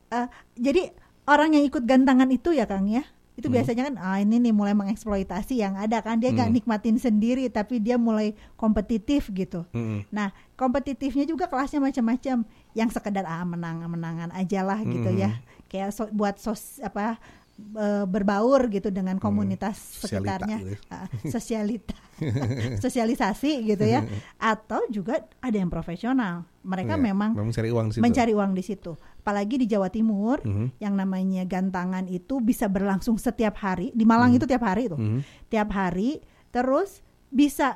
[0.08, 0.96] Eh, jadi
[1.28, 3.04] orang yang ikut gantangan itu ya Kang ya,
[3.36, 6.58] itu biasanya kan ah ini nih mulai mengeksploitasi yang ada kan dia nggak Hmm.
[6.58, 9.62] nikmatin sendiri tapi dia mulai kompetitif gitu.
[9.76, 10.10] Mm-mm.
[10.10, 12.48] Nah, kompetitifnya juga kelasnya macam-macam.
[12.74, 15.22] Yang sekedar ah menang-menangan aja lah gitu Mm-mm.
[15.22, 15.38] ya.
[15.68, 17.20] Kayak so- buat sos apa
[17.58, 20.00] e, berbaur gitu dengan komunitas Hmm.
[20.00, 20.58] Sosialita sekitarnya.
[20.58, 20.80] gitu ya.
[20.90, 21.96] Ah, sosialita.
[22.78, 24.02] Sosialisasi gitu ya.
[24.42, 26.46] Atau juga ada yang profesional.
[26.62, 28.04] Mereka Iya, memang mencari uang di situ.
[28.04, 28.92] mencari uang di situ.
[29.18, 30.80] Apalagi di Jawa Timur Mhm.
[30.80, 33.92] yang namanya gantangan itu bisa berlangsung setiap hari.
[33.92, 35.20] Di Malang itu tiap hari itu Mhm.
[35.48, 37.76] tiap hari terus bisa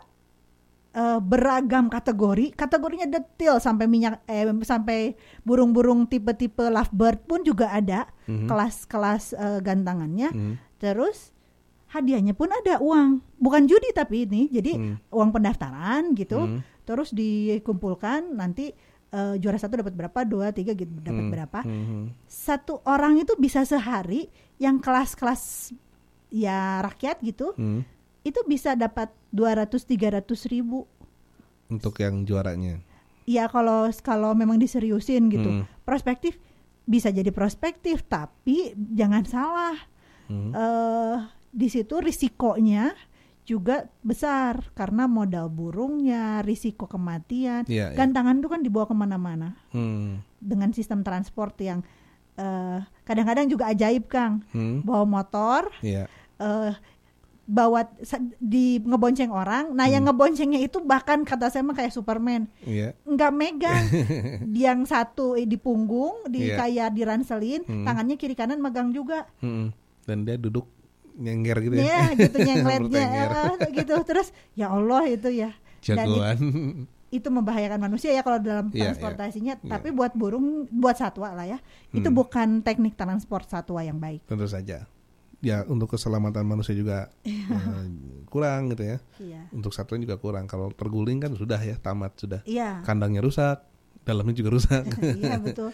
[0.91, 8.11] eh, beragam kategori kategorinya detail sampai minyak eh, sampai burung-burung tipe-tipe lovebird pun juga ada
[8.27, 8.47] Mhm.
[8.47, 10.53] kelas-kelas eh, gantangannya Mhm.
[10.77, 11.31] terus
[11.87, 14.95] hadiahnya pun ada uang bukan judi tapi ini jadi Hmm.
[15.11, 16.59] uang pendaftaran gitu Hmm.
[16.83, 18.71] terus dikumpulkan nanti
[19.11, 21.33] eh, juara satu dapat berapa dua tiga gitu dapat Hmm.
[21.35, 22.03] berapa Mhm.
[22.23, 25.75] satu orang itu bisa sehari yang kelas-kelas
[26.31, 27.83] ya rakyat gitu Mhm.
[28.21, 30.85] Itu bisa dapat 200 300 ribu
[31.67, 32.83] Untuk yang juaranya.
[33.23, 35.63] ya kalau kalau memang diseriusin gitu Hmm.
[35.81, 36.35] prospektif
[36.83, 39.77] bisa jadi prospektif tapi jangan salah
[40.27, 40.51] Mhm.
[40.51, 41.17] eh
[41.51, 42.91] di situ risikonya
[43.41, 47.97] juga besar karena modal burungnya risiko kematian Iya, iya.
[47.97, 50.21] gantangan itu kan dibawa ke mana-mana Hmm.
[50.37, 51.81] dengan sistem transport yang
[52.33, 54.81] eh, kadang-kadang juga ajaib kang Hmm.
[54.81, 56.07] bawa motor Iya.
[56.37, 56.73] eh
[57.51, 57.83] bawa
[58.39, 59.75] di ngebonceng orang.
[59.75, 62.95] Nah, yang ngeboncengnya itu bahkan kata saya mah kayak Superman, Iya.
[63.03, 63.83] nggak megang.
[64.55, 66.55] yang satu eh, di punggung, di Iya.
[66.57, 67.83] kayak diranselin, Hmm.
[67.83, 69.27] tangannya kiri kanan megang juga.
[69.39, 69.67] Mhm.
[70.01, 70.63] Dan dia duduk
[71.13, 71.83] nyengger gitu ya.
[71.83, 73.29] Ya, gitu nyengletnya Bertengger.
[73.59, 73.95] eh, gitu.
[74.01, 75.51] Terus ya Allah itu ya.
[75.81, 76.37] Dan Jagoan.
[76.39, 76.87] it-
[77.19, 79.67] itu membahayakan manusia ya kalau dalam Iya, transportasinya, iya.
[79.67, 81.59] tapi buat burung, buat satwa lah ya.
[81.91, 82.15] Itu Hmm.
[82.15, 84.23] bukan teknik transport satwa yang baik.
[84.23, 84.87] Tentu saja.
[85.41, 87.49] Ya untuk keselamatan manusia juga eh,
[88.29, 88.97] kurang gitu ya.
[89.17, 89.41] Iya.
[89.49, 90.45] Untuk satwa juga kurang.
[90.45, 92.41] Kalau terguling kan sudah ya tamat sudah.
[92.45, 92.85] Iya.
[92.85, 93.65] Kandangnya rusak,
[94.05, 94.85] dalamnya juga rusak.
[95.21, 95.73] Iya, betul.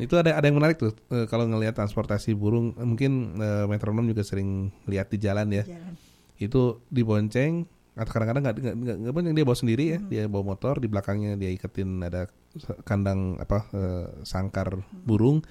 [0.00, 4.08] Itu ada ada yang menarik tuh eh, kalau ngelihat transportasi burung eh, mungkin eh, metronom
[4.08, 5.64] juga sering lihat di jalan ya.
[5.68, 5.94] Jalan.
[6.40, 9.98] Itu dibonceng atau kadang-kadang nggak nggak nggak dia bawa sendiri ya.
[10.08, 12.32] Dia bawa motor di belakangnya dia iketin ada
[12.88, 15.44] kandang apa eh, sangkar burung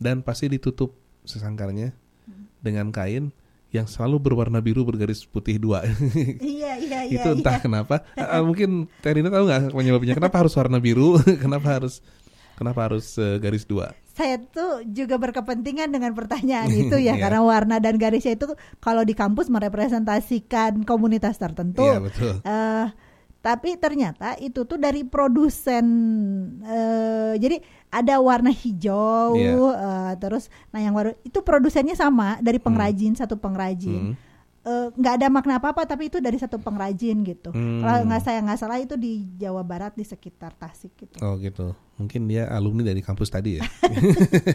[0.00, 0.96] dan pasti ditutup
[1.28, 1.92] sesangkarnya
[2.60, 3.32] dengan kain
[3.70, 5.86] yang selalu berwarna biru bergaris putih dua.
[6.42, 7.22] Iya, iya, iya.
[7.22, 7.62] itu entah iya.
[7.62, 8.02] kenapa.
[8.18, 10.14] Ah, mungkin Terina tahu nggak penyebabnya?
[10.18, 11.18] Kenapa harus warna biru?
[11.42, 12.02] kenapa harus
[12.58, 13.94] kenapa harus eh, garis dua?
[14.10, 17.22] saya tuh juga berkepentingan dengan pertanyaan itu ya Iya.
[17.24, 21.88] karena warna dan garisnya itu kalau di kampus merepresentasikan komunitas tertentu.
[21.88, 22.34] Iya betul.
[22.44, 22.86] Eh,
[23.40, 25.84] tapi ternyata itu tuh dari produsen
[26.60, 27.56] eh jadi
[27.88, 29.56] ada warna hijau Iya.
[29.56, 34.12] eh, terus nah yang warna itu produsennya sama dari pengrajin satu pengrajin.
[34.12, 34.29] Hmm.
[34.70, 37.50] Eh, nggak ada makna apa-apa tapi itu dari satu pengrajin gitu.
[37.50, 37.82] Hmm.
[37.82, 41.18] Kalau nggak saya nggak salah itu di Jawa Barat di sekitar Tasik gitu.
[41.26, 41.74] Oh gitu.
[41.98, 43.66] Mungkin dia alumni dari kampus tadi ya.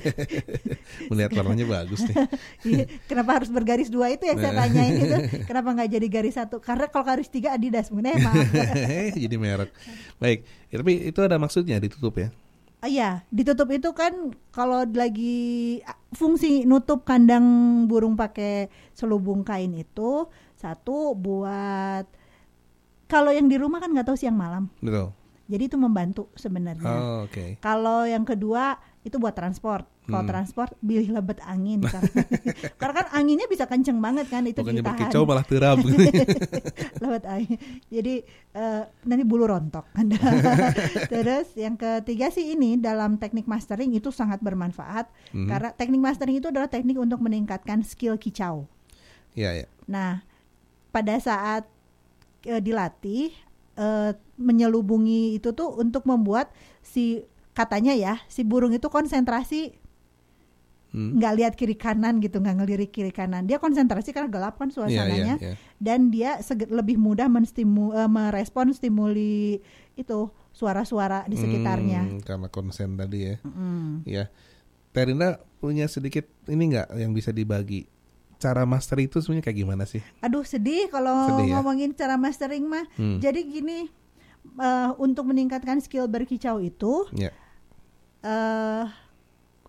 [1.12, 2.16] Melihat warnanya bagus nih.
[2.66, 5.18] Iya, Kenapa harus bergaris dua itu yang saya tanyain itu?
[5.50, 6.58] Kenapa nggak jadi garis satu?
[6.64, 8.40] Karena kalau garis tiga Adidas mungkin maaf.
[9.14, 9.70] Jadi merek.
[10.18, 10.48] Baik.
[10.74, 12.34] Ya, tapi itu ada maksudnya ditutup ya.
[12.86, 14.14] Ah, Iya, ditutup itu kan
[14.54, 15.82] kalau lagi
[16.14, 17.42] fungsi nutup kandang
[17.90, 22.06] burung pakai selubung kain itu satu buat
[23.10, 25.18] kalau yang di rumah kan nggak tahu siang malam, Betul.
[25.46, 26.90] Jadi itu membantu sebenarnya.
[26.90, 27.58] Oh, oke.
[27.60, 29.86] Kalau yang kedua itu buat transport.
[30.04, 30.30] Kalau Hmm.
[30.30, 32.02] transport pilih lebet angin kan.
[32.80, 34.98] Karena kan anginnya bisa kenceng banget kan itu Bukannya ditahan.
[35.02, 35.78] berkicau malah terap.
[37.02, 37.58] lewat angin.
[37.88, 39.86] Jadi eh, nanti bulu rontok.
[41.08, 45.48] Terus yang ketiga sih ini dalam teknik mastering itu sangat bermanfaat Mhm.
[45.48, 48.66] karena teknik mastering itu adalah teknik untuk meningkatkan skill kicau.
[49.34, 49.68] Iya, ya.
[49.86, 50.24] Nah,
[50.90, 51.68] pada saat
[52.42, 53.34] eh, dilatih
[53.76, 56.52] eh, menyelubungi itu tuh untuk membuat
[56.84, 57.24] si
[57.56, 59.80] katanya ya si burung itu konsentrasi
[60.96, 61.20] Hmm.
[61.20, 63.44] nggak lihat kiri kanan gitu, nggak ngelirik kiri kanan.
[63.44, 65.56] Dia konsentrasi karena gelap kan suasananya, iya, iya.
[65.76, 66.40] dan dia
[66.72, 69.60] lebih mudah menstimu, eh, merespon stimuli
[70.00, 72.16] itu suara-suara di sekitarnya.
[72.16, 73.36] Hmm, karena konsen tadi ya.
[73.44, 74.08] Mm.
[74.08, 74.32] Ya.
[74.96, 77.92] Terinda punya sedikit ini nggak yang bisa dibagi?
[78.38, 80.04] Cara master itu sebenarnya kayak gimana sih?
[80.20, 81.54] Aduh sedih kalau Sedih ya?
[81.58, 82.84] ngomongin cara mastering mah.
[82.94, 83.18] Hmm.
[83.18, 83.88] Jadi gini,
[84.56, 87.32] eh, untuk meningkatkan skill berkicau itu Ya.
[88.22, 88.84] eh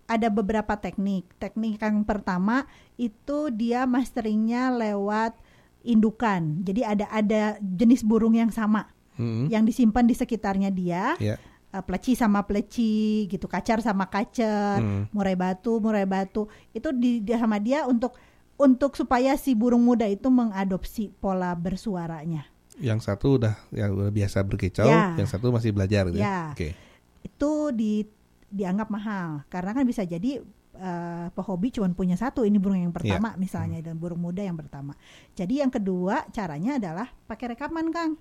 [0.07, 1.27] ada beberapa teknik.
[1.35, 2.63] Teknik yang pertama
[2.95, 5.35] itu dia masteringnya lewat
[5.81, 6.63] indukan.
[6.63, 9.47] Jadi ada ada jenis burung yang sama Hmm.
[9.47, 11.15] yang disimpan di sekitarnya dia.
[11.17, 11.37] Ya.
[11.67, 15.03] eh, pleci sama pleci gitu, kacar sama kacer, Hmm.
[15.11, 16.47] murai batu, murai batu.
[16.71, 18.15] Itu di, di- sama dia untuk
[18.57, 22.45] untuk supaya si burung muda itu mengadopsi pola bersuaranya.
[22.77, 25.13] Yang satu udah ya udah biasa berkicau, Ya.
[25.13, 26.21] yang satu masih belajar gitu.
[26.21, 26.53] Ya.
[26.53, 26.73] Oke.
[27.21, 28.05] Itu di
[28.47, 30.39] dianggap mahal karena kan bisa jadi
[30.77, 33.41] eh, pehobi cuma punya satu ini burung yang pertama Iya.
[33.41, 34.93] misalnya dan burung muda yang pertama.
[35.33, 38.13] Jadi yang kedua caranya adalah pakai rekaman Kang,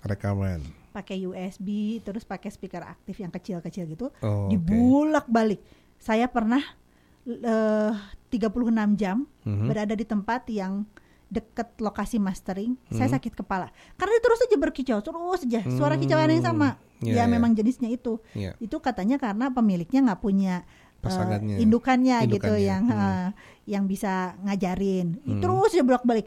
[0.00, 0.62] Rekaman.
[0.90, 5.58] pakai USB terus pakai speaker aktif yang kecil-kecil gitu, Oh, dibulak-balik.
[5.98, 6.62] Saya pernah
[7.24, 7.92] eh
[8.28, 9.66] 36 jam Mhm.
[9.66, 10.84] berada di tempat yang
[11.26, 13.14] deket lokasi mastering, saya Mhm.
[13.18, 16.02] sakit kepala karena dia terus aja berkicau, terus aja suara Hmm.
[16.04, 16.68] kicauan yang sama.
[17.02, 17.30] Iya, ya iya.
[17.30, 18.22] memang jenisnya itu.
[18.32, 18.54] Iya.
[18.58, 21.60] Itu katanya karena pemiliknya nggak punya eh, Pasangannya.
[21.60, 22.96] indukannya, gitu Indukannya, yang hmm.
[22.96, 23.28] eh,
[23.66, 25.20] yang bisa ngajarin.
[25.20, 25.40] Hmm.
[25.42, 26.26] Terus dia bolak-balik.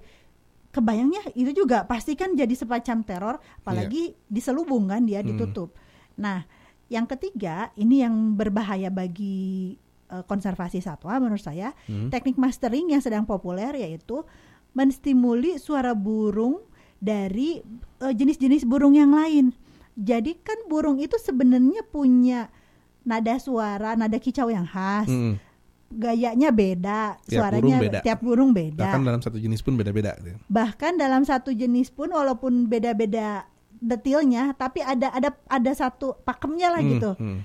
[0.69, 4.17] Kebayangnya itu juga pasti kan jadi semacam teror, apalagi Iya.
[4.29, 5.33] diselubung kan dia Hmm.
[5.33, 5.73] ditutup.
[6.19, 6.45] Nah,
[6.87, 9.73] yang ketiga ini yang berbahaya bagi
[10.07, 11.71] eh, konservasi satwa menurut saya.
[11.85, 12.07] Hmm.
[12.07, 14.23] Teknik mastering yang sedang populer yaitu
[14.71, 16.61] menstimuli suara burung
[16.97, 17.61] dari
[17.97, 19.53] eh, jenis-jenis burung yang lain.
[19.93, 22.53] Jadi kan burung itu sebenarnya punya
[23.01, 25.07] nada suara, nada kicau yang khas.
[25.07, 25.41] Hmm.
[25.87, 27.99] Gayanya beda, Tiap suaranya burung beda.
[28.01, 28.83] tiap burung beda.
[28.83, 30.19] Bahkan dalam satu jenis pun beda-beda.
[30.19, 30.35] gitu.
[30.45, 36.81] Bahkan dalam satu jenis pun walaupun beda-beda detailnya, tapi ada ada ada satu pakemnya lah
[36.81, 37.11] Hmm, gitu.
[37.15, 37.39] hmm.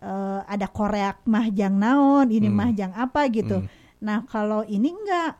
[0.00, 2.56] Eh, ada koreak mahjang naon, ini Hmm.
[2.56, 3.60] mahjang apa gitu.
[3.60, 3.68] Hmm.
[4.00, 5.36] Nah, kalau ini enggak.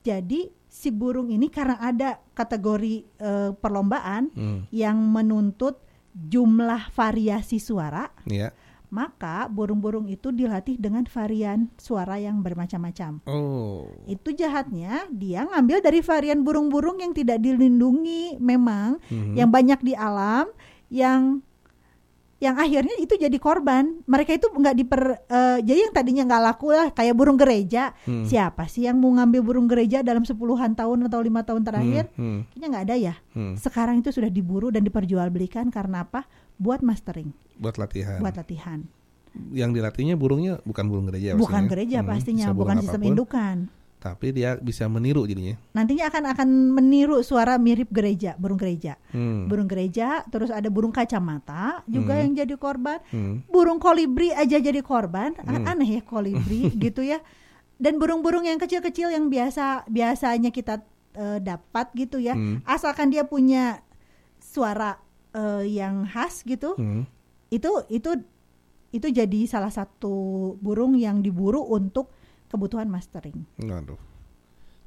[0.00, 4.64] Jadi si burung ini karena ada kategori eh, perlombaan Hmm.
[4.72, 5.84] yang menuntut
[6.16, 8.56] jumlah variasi suara, Ya.
[8.88, 13.20] maka burung-burung itu dilatih dengan varian suara yang bermacam-macam.
[13.28, 13.92] Oh.
[14.08, 19.36] Itu jahatnya dia ngambil dari varian burung-burung yang tidak dilindungi memang, Mhm.
[19.36, 20.48] yang banyak di alam,
[20.88, 21.44] yang
[22.38, 23.98] yang akhirnya itu jadi korban.
[24.06, 27.90] Mereka itu nggak diper eh, jadi yang tadinya nggak laku lah kayak burung gereja.
[28.06, 28.22] Hmm.
[28.22, 32.06] Siapa sih yang mau ngambil burung gereja dalam sepuluhan tahun atau lima tahun terakhir?
[32.14, 33.14] Hmm, hmm, Kayaknya nggak ada ya.
[33.34, 33.54] hmm.
[33.58, 36.30] Sekarang itu sudah diburu dan diperjualbelikan karena apa?
[36.58, 38.18] Buat mastering, Buat latihan.
[38.18, 38.86] buat latihan.
[39.54, 41.70] Yang dilatihnya burungnya bukan burung gereja bukan pastinya.
[41.70, 43.56] gereja Hmm, pastinya, bukan sistem apa pun, indukan.
[43.98, 45.58] Tapi dia bisa meniru jadinya.
[45.74, 48.94] Nantinya akan akan meniru suara mirip gereja, burung gereja.
[49.10, 49.50] Hmm.
[49.50, 52.22] Burung gereja, terus ada burung kacamata juga Hmm.
[52.22, 53.02] yang jadi korban.
[53.10, 53.42] Hmm.
[53.50, 55.34] Burung kolibri aja jadi korban.
[55.34, 55.66] Hmm.
[55.66, 57.18] Aneh ya kolibri gitu ya.
[57.74, 60.82] Dan burung-burung yang kecil-kecil yang biasa biasanya kita
[61.18, 62.38] eh, dapat gitu ya.
[62.38, 62.62] Hmm.
[62.62, 63.82] Asalkan dia punya
[64.38, 64.98] suara
[65.34, 66.78] eh, yang khas gitu.
[66.78, 67.02] Hmm.
[67.50, 68.14] Itu itu
[68.88, 70.14] itu jadi salah satu
[70.62, 72.14] burung yang diburu untuk
[72.48, 73.44] kebutuhan mastering.
[73.56, 74.00] Waduh.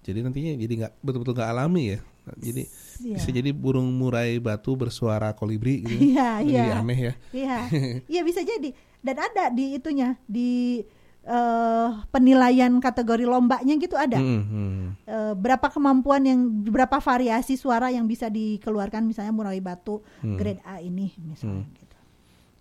[0.02, 2.00] Jadi nantinya jadi nggak betul-betul nggak alami ya.
[2.38, 2.64] Jadi
[3.02, 3.18] Iya.
[3.18, 6.14] bisa jadi burung murai batu bersuara kolibri gitu.
[6.14, 6.78] Iya, Jadi iya.
[6.78, 7.14] aneh ya.
[7.34, 7.58] Iya,
[8.14, 8.74] iya bisa jadi.
[9.02, 10.82] Dan ada di itunya di
[11.22, 14.18] eh, penilaian kategori lombanya gitu ada.
[14.18, 14.82] Hmm, hmm.
[15.06, 20.34] Eh, berapa kemampuan yang berapa variasi suara yang bisa dikeluarkan misalnya murai batu Hmm.
[20.34, 21.98] grade A ini misalnya gitu.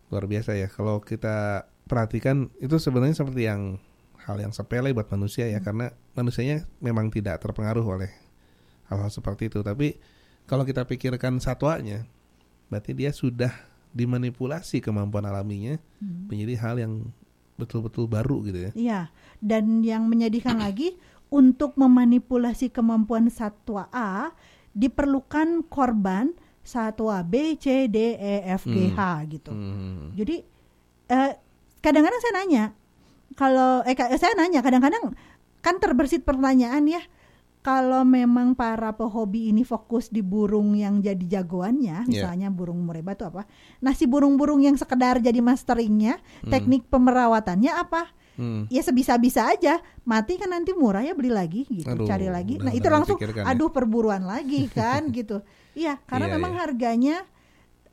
[0.08, 0.68] Luar biasa ya.
[0.68, 3.80] Kalau kita perhatikan itu sebenarnya seperti yang
[4.20, 5.54] hal yang sepele buat manusia Hmm.
[5.54, 8.10] ya karena manusianya memang tidak terpengaruh oleh
[8.86, 9.60] hal-hal seperti itu.
[9.60, 9.96] Tapi
[10.44, 12.04] kalau kita pikirkan satwanya,
[12.66, 13.50] berarti dia sudah
[13.90, 16.26] dimanipulasi kemampuan alaminya Hmm.
[16.26, 16.92] menjadi hal yang
[17.56, 18.70] betul-betul baru gitu ya.
[18.72, 19.00] Iya,
[19.38, 20.96] dan yang menyedihkan lagi
[21.28, 24.34] untuk memanipulasi kemampuan satwa A
[24.74, 28.94] diperlukan korban satwa B, C, D, E, F, G, Hmm.
[28.94, 29.50] H gitu.
[29.50, 30.14] Hmm.
[30.14, 30.46] Jadi
[31.08, 31.32] eh,
[31.80, 32.64] kadang-kadang saya nanya,
[33.34, 35.14] kalau eh saya nanya kadang-kadang
[35.60, 37.02] kan terbersit pertanyaan ya,
[37.60, 43.28] kalau memang para pehobi ini fokus di burung yang jadi jagoannya, misalnya burung murai batu
[43.28, 43.44] apa,
[43.78, 46.16] nah si burung-burung yang sekedar jadi masteringnya,
[46.48, 48.08] teknik pemerawatannya apa?
[48.40, 48.64] Hmm.
[48.72, 52.56] Ya sebisa-bisa aja, mati kan nanti murah ya beli lagi gitu, Aduh, cari lagi.
[52.56, 53.44] Nah itu langsung, ya.
[53.44, 55.44] aduh perburuan lagi kan gitu.
[55.76, 56.60] Iya, karena Iya, memang iya.
[56.64, 57.16] harganya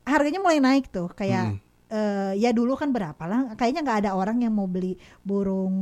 [0.08, 1.67] harganya mulai naik tuh, kayak Hmm.
[1.88, 5.74] Eh, ya dulu kan berapa lah kayaknya nggak ada orang yang mau beli burung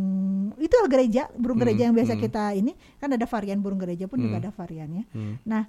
[0.56, 2.22] itu gereja burung gereja Hmm, yang biasa hmm.
[2.22, 4.42] kita ini kan ada varian burung gereja pun juga Hmm.
[4.46, 5.04] ada variannya.
[5.10, 5.34] Hmm.
[5.42, 5.66] nah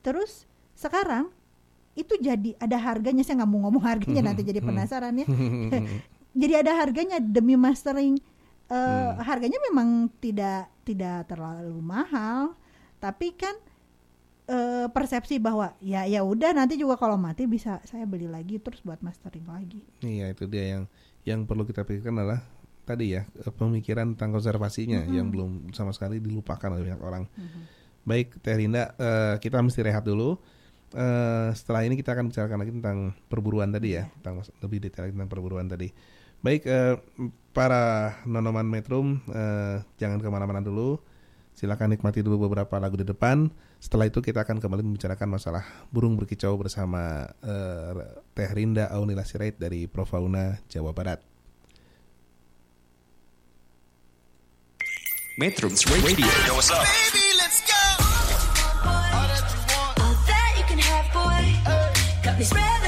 [0.00, 1.28] terus sekarang
[1.92, 5.26] itu jadi ada harganya saya nggak mau ngomong harganya nanti jadi penasaran ya.
[6.30, 8.14] Jadi ada harganya demi mastering.
[8.70, 12.54] Eh, harganya memang tidak tidak terlalu mahal
[13.02, 13.50] tapi kan
[14.50, 18.82] eh, persepsi bahwa ya ya udah nanti juga kalau mati bisa saya beli lagi terus
[18.82, 20.84] buat mastering lagi Iya itu dia yang
[21.22, 22.42] yang perlu kita pikirkan adalah
[22.90, 27.24] tadi ya eh, pemikiran tentang konservasinya yang belum sama sekali dilupakan oleh banyak orang.
[28.00, 30.40] Baik Teh Rinda, eh, kita mesti rehat dulu.
[30.90, 32.98] Eh, setelah ini kita akan bicarakan lagi tentang
[33.30, 35.88] perburuan tadi ya, tentang lebih detail lagi tentang perburuan tadi.
[36.42, 36.96] Baik eh,
[37.54, 40.98] para nonoman metrum, eh, jangan ke mana-mana dulu.
[41.54, 43.52] Silakan nikmati dulu beberapa lagu di depan.
[43.80, 49.56] Setelah itu kita akan kembali membicarakan masalah burung berkicau bersama eh, Teh Rinda Aunila Sirait
[49.56, 51.24] dari Profauna Jawa Barat.
[55.40, 56.28] Metrums Radio.
[56.44, 56.84] Yo, what's up?
[56.84, 57.82] Baby, let's go.
[58.84, 59.24] All
[60.28, 61.44] that you can have, boy.
[62.20, 62.79] Got me spread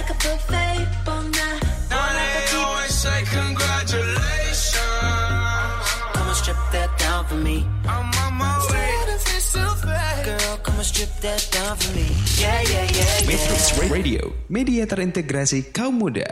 [11.22, 12.02] that down for me.
[12.34, 13.30] Yeah, yeah, yeah, yeah.
[13.30, 14.34] Metrums Radio.
[14.50, 16.26] Media terintegrasi kaum muda.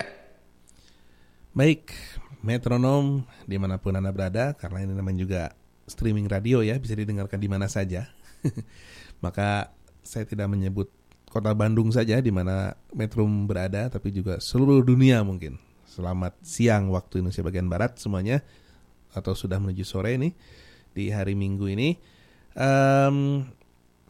[1.54, 1.94] Baik,
[2.42, 5.42] metronom di mana pun anda berada, karena ini namanya juga
[5.86, 8.10] streaming radio ya, bisa didengarkan di mana saja.
[9.24, 9.70] Maka
[10.02, 10.90] saya tidak menyebut
[11.30, 15.54] kota Bandung saja di mana metrum berada, tapi juga seluruh dunia mungkin.
[15.86, 18.42] Selamat siang waktu Indonesia bagian barat semuanya,
[19.14, 20.34] atau sudah menuju sore ini
[20.90, 21.94] di hari Minggu ini.
[22.58, 23.46] Em,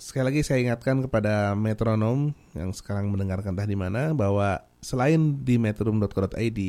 [0.00, 5.60] sekali lagi saya ingatkan kepada metronom yang sekarang mendengarkan entah di mana bahwa selain di
[5.60, 6.60] metrum.co.id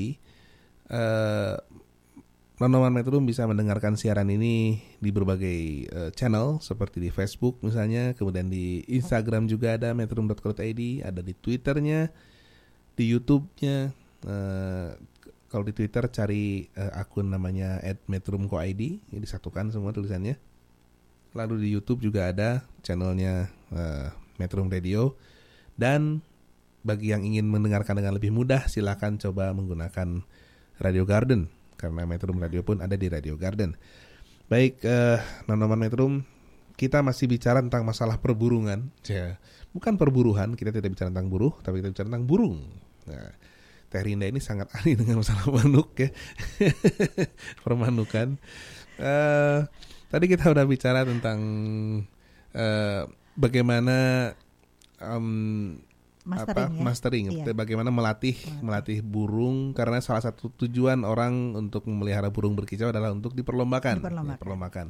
[0.91, 1.55] eh
[2.61, 8.85] Metrum bisa mendengarkan siaran ini di berbagai eh, channel seperti di Facebook misalnya, kemudian di
[8.85, 12.13] Instagram juga ada metrum.co.id, ada di Twitternya,
[12.93, 13.89] di YouTube-nya.
[14.21, 20.37] k- kalau di Twitter cari eh, akun namanya @metrum.co.id, ini disatukan semua tulisannya.
[21.31, 25.15] Lalu di YouTube juga ada channelnya eh, Metrum Radio
[25.79, 26.19] dan
[26.81, 30.25] bagi yang ingin mendengarkan dengan lebih mudah silakan coba menggunakan
[30.81, 31.47] Radio Garden
[31.81, 33.73] karena Metrum Radio pun ada di Radio Garden.
[34.45, 35.17] Baik, eh,
[35.47, 36.21] Nonoman Metrum,
[36.77, 38.91] kita masih bicara tentang masalah perburungan.
[39.07, 39.39] Ya,
[39.73, 42.59] bukan perburuhan, kita tidak bicara tentang buruh, tapi kita bicara tentang burung.
[43.07, 43.31] Nah,
[43.89, 46.09] Teh Rinda ini sangat ahli dengan masalah manuk ya,
[47.65, 48.37] permanukan.
[49.01, 49.59] Eh,
[50.12, 51.39] tadi kita udah bicara tentang
[52.52, 53.02] eh,
[53.34, 54.30] bagaimana
[55.00, 55.28] em,
[56.21, 56.84] Mastering apa ya.
[56.86, 57.54] mastering Iya.
[57.58, 63.34] bagaimana melatih melatih burung karena salah satu tujuan orang untuk memelihara burung berkicau adalah untuk
[63.34, 64.38] diperlombakan Diperlombakan.
[64.38, 64.88] Diperlombakan.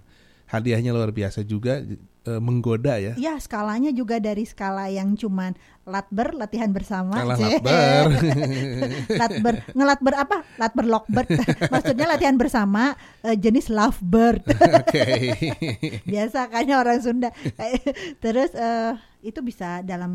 [0.52, 1.80] Hadiahnya luar biasa juga
[2.22, 8.08] eh, menggoda ya Ya skalanya juga dari skala yang cuman latber latihan bersama, Kalah latber.
[9.10, 10.38] latber ngelatber apa?
[10.56, 11.28] Latber lockbird.
[11.74, 14.46] Maksudnya latihan bersama eh, jenis lovebird.
[14.80, 15.06] oke
[16.06, 17.30] Biasa kayaknya orang Sunda.
[18.20, 20.14] Terus eh, itu bisa dalam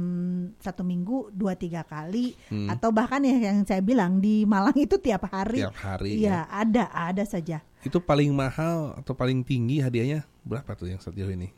[0.58, 2.70] satu minggu dua tiga kali Hmm.
[2.70, 5.62] atau bahkan ya yang saya bilang di Malang itu tiap hari.
[5.62, 7.58] Tiap hari, Iya ada ada saja.
[7.86, 11.50] Itu paling mahal atau paling tinggi hadiahnya berapa tuh yang sejauh ini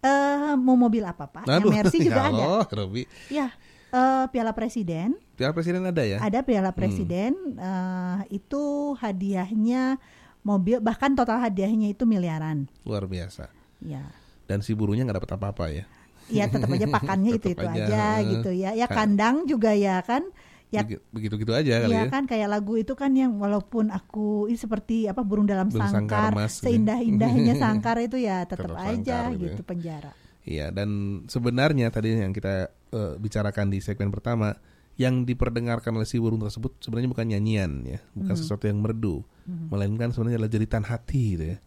[0.00, 1.44] Eh mau mobil apa pak?
[1.44, 2.32] Yang Mercy juga ya ada.
[2.32, 3.02] Allah, Robi.
[3.28, 3.52] Ya
[3.90, 8.62] eh, Piala Presiden Piala Presiden ada ya ada Piala Presiden eh, itu
[8.96, 10.00] hadiahnya
[10.40, 12.64] mobil bahkan total hadiahnya itu miliaran.
[12.82, 14.08] luar biasa Ya.
[14.44, 15.84] dan si burunya nggak dapat apa-apa ya
[16.28, 18.70] Ya tetap aja pakannya itu itu aja, aja, gitu ya.
[18.72, 18.96] Ya Kan.
[18.96, 20.22] kandang juga ya kan.
[20.70, 24.46] Ya begitu gitu aja kali Iya ya kan kayak lagu itu kan yang walaupun aku
[24.46, 26.62] ini seperti apa burung dalam Burung sangkar, sangkar gitu.
[26.62, 29.50] seindah-indahnya sangkar itu ya tetap Tetap aja gitu ya.
[29.50, 30.12] gitu penjara.
[30.40, 30.88] Iya, dan
[31.26, 34.54] sebenarnya tadi yang kita eh, bicarakan di segmen pertama,
[34.94, 38.40] yang diperdengarkan oleh si burung tersebut sebenarnya bukan nyanyian ya, bukan Hmm.
[38.40, 41.58] sesuatu yang merdu, melainkan sebenarnya adalah jeritan hati gitu ya.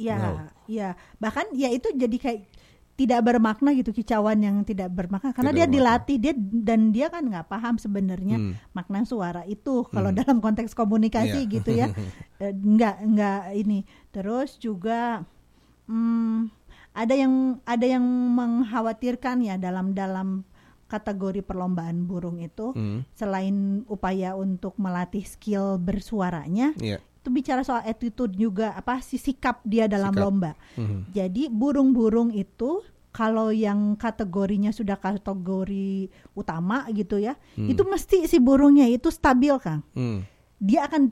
[0.00, 0.36] Iya, Wow.
[0.64, 0.88] iya.
[1.18, 2.40] Bahkan ya itu jadi kayak
[3.00, 5.76] tidak bermakna gitu kicauan yang tidak bermakna karena Tidak dia bermakna.
[5.96, 8.52] dilatih dia dan dia kan nggak paham sebenarnya Hmm.
[8.70, 11.50] makna suara itu kalau dalam konteks komunikasi Iya.
[11.50, 11.86] gitu ya
[12.38, 15.24] Eh, nggak nggak ini terus juga
[15.86, 16.48] hmm,
[16.92, 17.34] ada yang
[17.64, 20.44] ada yang mengkhawatirkan ya dalam dalam
[20.86, 23.06] kategori perlombaan burung itu Hmm.
[23.12, 26.98] selain upaya untuk melatih skill bersuaranya Iya.
[26.98, 30.22] itu bicara soal attitude juga apa sih sikap dia dalam Sikap.
[30.22, 31.00] lomba Mhm.
[31.10, 38.86] jadi burung-burung itu kalau yang kategorinya sudah kategori utama gitu ya, itu mesti si burungnya
[38.86, 39.82] itu stabil Kang.
[39.92, 40.22] Hmm.
[40.58, 41.10] Dia akan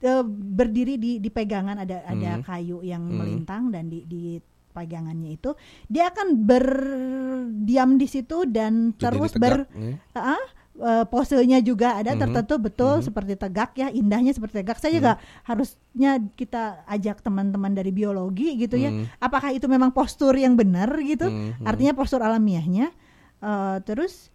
[0.00, 2.44] eh, berdiri di di pegangan ada ada Hmm.
[2.44, 3.16] kayu yang Hmm.
[3.16, 4.40] melintang dan di di
[4.72, 5.56] pegangannya itu
[5.88, 9.96] dia akan berdiam di situ dan Berdiri terus tegak, ber ya.
[10.36, 10.44] Ah,
[10.76, 12.20] eh, posenya juga ada Mhm.
[12.20, 13.04] tertentu betul Mhm.
[13.04, 15.12] seperti tegak ya indahnya seperti tegak saya juga
[15.42, 19.16] harusnya kita ajak teman-teman dari biologi gitu ya Mhm.
[19.18, 21.64] apakah itu memang postur yang benar gitu Mhm.
[21.64, 22.92] artinya postur alamiahnya
[23.36, 24.32] Eh, terus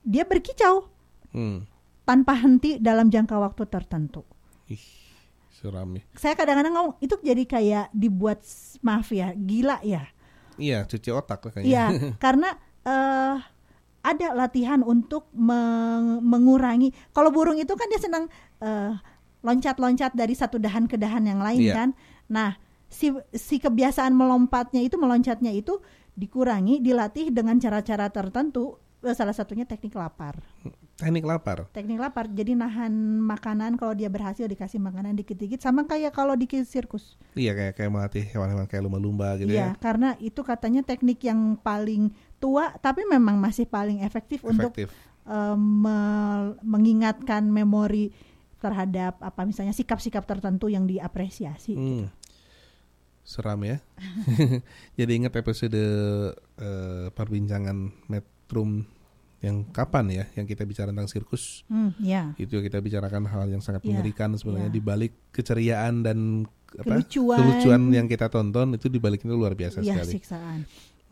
[0.00, 0.86] dia berkicau
[1.30, 1.66] Hmm.
[2.02, 4.22] tanpa henti dalam jangka waktu tertentu
[4.70, 4.78] Ih,
[5.50, 6.02] suram ya.
[6.14, 8.46] saya kadang-kadang ngomong itu jadi kayak dibuat
[8.78, 10.06] maaf ya gila ya
[10.54, 11.66] Iya, cuci otak lah kayaknya.
[11.66, 11.84] Iya,
[12.22, 12.48] karena
[12.86, 13.36] eh
[14.04, 16.92] ada latihan untuk meng- mengurangi.
[17.10, 18.24] Kalau burung itu kan dia senang
[18.60, 18.92] eh,
[19.40, 21.74] loncat-loncat dari satu dahan ke dahan yang lain Iya.
[21.74, 21.88] kan.
[22.28, 25.80] Nah, si si kebiasaan melompatnya itu meloncatnya itu
[26.14, 28.76] dikurangi, dilatih dengan cara-cara tertentu.
[29.00, 30.40] Eh, Salah satunya teknik lapar.
[30.94, 31.66] Teknik lapar.
[31.74, 32.88] Teknik lapar, jadi nahan
[33.20, 37.18] makanan kalau dia berhasil dikasih makanan dikit-dikit, sama kayak kalau di sirkus.
[37.34, 39.76] Iya kayak kayak melatih hewan-hewan kayak lumba-lumba gitu Iya, ya.
[39.76, 42.14] karena itu katanya teknik yang paling
[42.44, 44.92] tua, tapi memang masih paling efektif, untuk Efektif.
[45.24, 48.12] eh, me- mengingatkan memori
[48.58, 51.72] terhadap apa misalnya sikap-sikap tertentu yang diapresiasi.
[51.72, 52.04] Hmm.
[53.22, 53.80] Seram ya.
[54.98, 55.80] Jadi ingat episode
[56.36, 57.76] eh, perbincangan
[58.06, 58.84] Metrum
[59.40, 62.32] yang kapan ya yang kita bicara tentang sirkus Hmm, ya.
[62.36, 64.76] itu kita bicarakan hal yang sangat Iya, mengerikan sebenarnya iya.
[64.76, 67.38] di balik keceriaan dan apa Kelucuan.
[67.38, 70.12] kelucuan yang kita tonton itu di balik itu luar biasa Ya, sekali.
[70.16, 70.58] siksaan.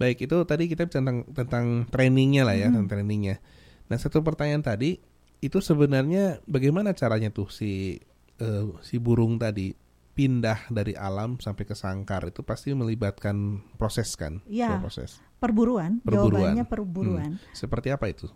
[0.03, 2.83] Baik, itu tadi kita bicara tentang tentang trainingnya lah ya, Hmm.
[2.83, 3.39] tentang trainingnya.
[3.87, 4.99] Nah, satu pertanyaan tadi
[5.39, 8.03] itu sebenarnya bagaimana caranya tuh si
[8.37, 9.71] eh, si burung tadi
[10.13, 14.43] pindah dari alam sampai ke sangkar itu pasti melibatkan proses kan?
[14.45, 14.83] Iya.
[14.83, 15.23] Proses.
[15.39, 16.51] Perburuan, Perburuan.
[16.53, 17.31] jawabannya perburuan.
[17.39, 17.55] Hmm.
[17.55, 18.27] Seperti apa itu?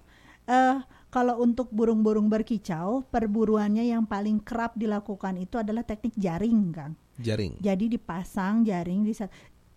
[0.46, 0.78] Eh,
[1.10, 6.94] kalau untuk burung-burung berkicau, perburuannya yang paling kerap dilakukan itu adalah teknik jaring, Kang.
[7.18, 7.58] Jaring.
[7.58, 9.10] Jadi dipasang jaring di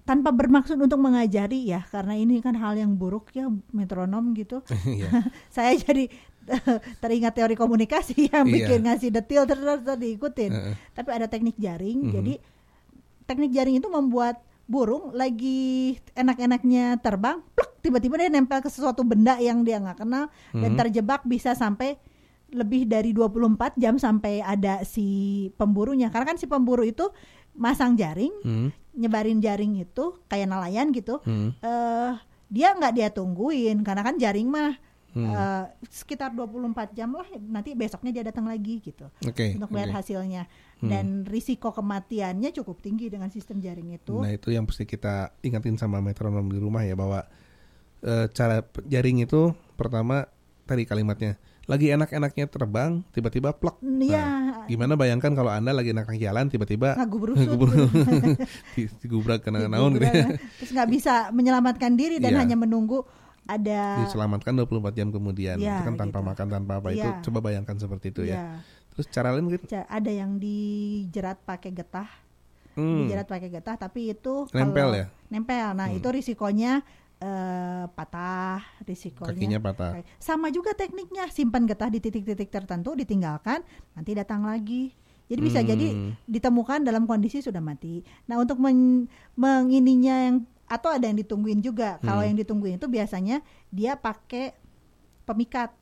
[0.10, 4.66] tanpa bermaksud untuk mengajari ya, karena ini kan hal yang buruk ya metronom gitu.
[4.90, 5.30] Iya.
[5.54, 6.10] Saya jadi
[6.98, 8.54] teringat teori komunikasi yang Iya.
[8.58, 10.52] bikin ngasih detail terus terus diikutin.
[10.98, 12.10] Tapi ada teknik jaring.
[12.10, 12.14] Mhm.
[12.18, 12.34] Jadi
[13.24, 19.38] teknik jaring itu membuat burung lagi enak-enaknya terbang, pluk, tiba-tiba dia nempel ke sesuatu benda
[19.38, 20.78] yang dia nggak kenal dan Mhm.
[20.78, 21.98] terjebak bisa sampai
[22.50, 25.06] lebih dari 24 jam sampai ada si
[25.54, 26.10] pemburunya.
[26.10, 27.06] Karena kan si pemburu itu
[27.54, 28.70] masang jaring, Hmm.
[28.92, 31.22] Nyebarin jaring itu kayak nelayan gitu.
[31.24, 31.54] Hmm.
[31.60, 32.14] eh
[32.50, 34.74] dia nggak dia tungguin karena kan jaring mah
[35.10, 35.26] Hmm.
[35.26, 39.58] eh, sekitar 24 jam lah nanti besoknya dia datang lagi gitu Oke.
[39.58, 39.98] untuk melihat oke.
[40.06, 40.46] hasilnya
[40.80, 40.86] Hmm.
[40.86, 44.22] dan risiko kematiannya cukup tinggi dengan sistem jaring itu.
[44.22, 47.26] Nah itu yang mesti kita ingatin sama metronom di rumah ya bahwa
[48.00, 50.30] eh, cara jaring itu pertama
[50.64, 53.82] tadi kalimatnya lagi enak-enaknya terbang tiba-tiba plek.
[53.82, 54.22] Iya.
[54.22, 56.94] Nah, gimana bayangkan kalau anda lagi enak jalan tiba-tiba
[58.76, 60.38] di- digubrak kena naon gitu ya.
[60.56, 62.40] Terus nggak bisa menyelamatkan diri dan Iya.
[62.40, 63.02] hanya menunggu
[63.44, 66.30] ada diselamatkan 24 jam kemudian Iya, itu kan tanpa gitu.
[66.30, 67.20] makan tanpa apa itu Iya.
[67.20, 68.36] coba bayangkan seperti itu ya.
[68.36, 68.46] ya,
[68.92, 69.66] Terus cara lain gitu.
[69.68, 72.10] ada yang dijerat pakai getah
[72.72, 73.04] Hmm.
[73.04, 75.06] dijerat pakai getah tapi itu Nempel kalau- ya?
[75.28, 75.98] nempel nah Hmm.
[75.98, 76.86] itu risikonya
[77.20, 79.92] eh, patah risikonya Kakinya patah.
[80.18, 83.60] Sama juga tekniknya simpan getah di titik-titik tertentu ditinggalkan
[83.94, 84.96] nanti datang lagi
[85.30, 85.70] jadi bisa Hmm.
[85.70, 85.88] jadi
[86.26, 89.06] ditemukan dalam kondisi sudah mati nah untuk men-
[89.36, 92.34] mengininya yang atau ada yang ditungguin juga kalau Hmm.
[92.34, 94.56] yang ditungguin itu biasanya dia pakai
[95.24, 95.76] pemikat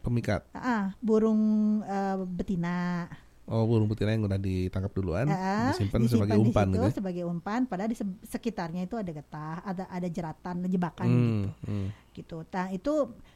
[0.00, 0.46] Pemikat.
[0.54, 1.42] Ah, burung
[1.82, 3.10] eh, betina
[3.46, 6.82] Oh burung betina yang udah ditangkap duluan, Ah, disimpan disimpan sebagai di umpan gitu.
[6.82, 6.90] ya.
[6.92, 11.48] sebagai umpan padahal di se- sekitarnya itu ada getah ada ada jeratan jebakan Hmm, gitu
[11.64, 11.88] hmm.
[12.12, 12.92] gitu nah itu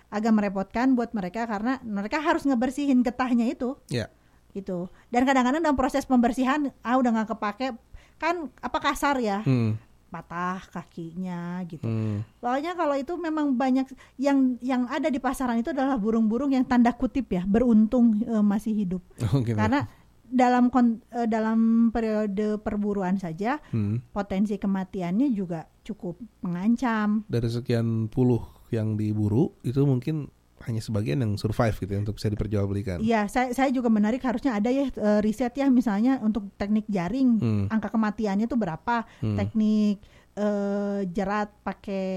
[0.08, 4.10] agak merepotkan buat mereka karena mereka harus ngebersihin getahnya itu Ya.
[4.50, 7.78] gitu dan kadang-kadang dalam proses pembersihan ah udah nggak kepake
[8.16, 12.26] kan apa kasar ya Hmm, patah kakinya gitu hmm.
[12.36, 13.86] Pokoknya kalau itu memang banyak
[14.16, 18.74] yang yang ada di pasaran itu adalah burung-burung yang tanda kutip ya beruntung eh, masih
[18.74, 19.54] hidup Oh, gitu.
[19.54, 19.86] karena
[20.30, 21.58] dalam kon- eh, dalam
[21.90, 24.00] periode perburuan saja Hmm.
[24.08, 27.26] potensi kematiannya juga cukup mengancam.
[27.26, 32.28] dari sekian puluh yang diburu itu mungkin hanya sebagian yang survive gitu ya, untuk bisa
[32.28, 33.00] diperjualbelikan.
[33.00, 37.30] Iya, saya saya juga menarik harusnya ada ya eh, riset ya misalnya untuk teknik jaring
[37.36, 37.64] Hmm.
[37.66, 39.36] angka kematiannya itu berapa, Hmm.
[39.36, 39.98] teknik
[40.32, 42.08] eh, jerat pakai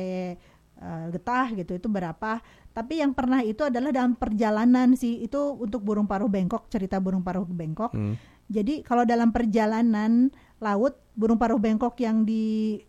[0.75, 2.43] eh, getah gitu itu berapa.
[2.73, 7.21] Tapi yang pernah itu adalah dalam perjalanan sih itu untuk burung paruh bengkok cerita burung
[7.21, 7.93] paruh bengkok.
[7.93, 8.17] Hmm.
[8.49, 12.81] Jadi kalau dalam perjalanan laut burung paruh bengkok yang di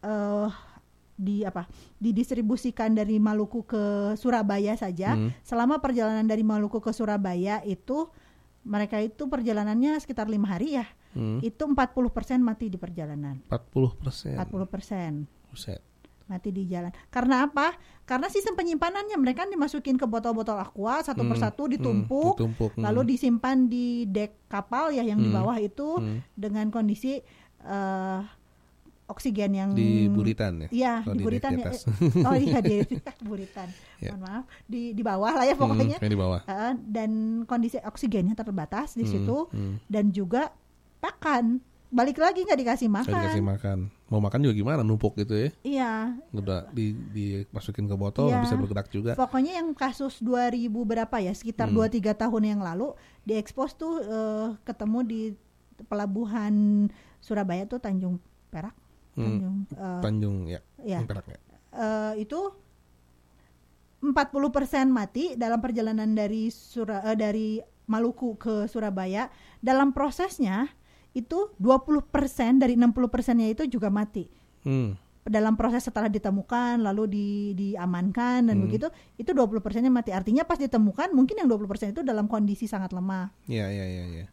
[0.00, 0.48] eh,
[1.12, 1.68] di apa
[1.98, 5.30] didistribusikan dari Maluku ke Surabaya saja Hmm.
[5.42, 8.08] selama perjalanan dari Maluku ke Surabaya itu
[8.62, 11.44] mereka itu perjalanannya sekitar lima hari ya Hmm.
[11.44, 14.32] itu 40% mati di perjalanan 40 persen.
[14.32, 15.80] 40% Buset.
[16.32, 21.30] Mati di jalan karena apa karena sistem penyimpanannya mereka dimasukin ke botol-botol aqua satu Hmm,
[21.30, 22.82] persatu hmm, ditumpuk ditumpuk, hmm.
[22.82, 26.18] lalu disimpan di dek kapal ya yang di Hmm, bawah itu hmm.
[26.32, 27.20] dengan kondisi
[27.62, 28.20] eh,
[29.04, 30.68] oksigen yang Di buritan ya?
[30.72, 31.64] Iya, Kalau di di buritan ya.
[31.68, 31.78] atas.
[32.24, 32.76] Oh iya di
[33.28, 33.68] buritan.
[34.00, 34.16] Ya.
[34.16, 35.98] Mohon maaf, di di bawah lah ya pokoknya.
[36.00, 36.40] Hmm, di bawah.
[36.42, 37.10] Eh, dan
[37.44, 39.74] kondisi oksigennya terbatas di Hmm, situ hmm.
[39.86, 40.48] dan juga
[40.98, 41.60] pakan.
[41.92, 43.12] Balik lagi nggak dikasih makan.
[43.12, 43.78] dikasih makan.
[44.08, 44.80] Mau makan juga gimana?
[44.80, 45.48] Numpuk gitu ya?
[45.60, 45.92] Iya.
[46.32, 48.40] Udah di dimasukin ke botol Iya.
[48.40, 49.12] bisa bergerak juga.
[49.12, 50.48] Pokoknya yang kasus 2000
[50.82, 51.84] berapa ya, sekitar Hmm.
[51.84, 55.20] 2 3 tahun yang lalu diekspos tuh eh, ketemu di
[55.84, 56.88] pelabuhan
[57.18, 58.16] Surabaya tuh Tanjung
[58.48, 58.72] Perak.
[59.12, 59.28] Hmm.
[59.28, 60.60] Tanjung eh, Tanjung ya.
[60.80, 60.98] ya.
[61.04, 61.38] Perak ya.
[61.72, 62.40] eh, itu
[64.00, 64.10] 40%
[64.88, 69.28] mati dalam perjalanan dari Sura, eh, dari Maluku ke Surabaya.
[69.60, 70.72] Dalam prosesnya
[71.12, 72.08] itu 20%
[72.56, 74.26] dari 60%-nya itu juga mati.
[74.62, 74.96] Hmm.
[75.22, 78.64] Dalam proses setelah ditemukan lalu di diamankan dan Hmm.
[78.66, 80.10] begitu itu 20%-nya mati.
[80.10, 83.30] Artinya pas ditemukan mungkin yang 20% itu dalam kondisi sangat lemah.
[83.46, 84.26] Iya iya iya iya.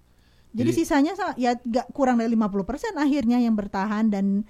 [0.49, 4.43] Jadi, Jadi- sisanya sa- ya gak kurang dari 50% akhirnya yang bertahan dan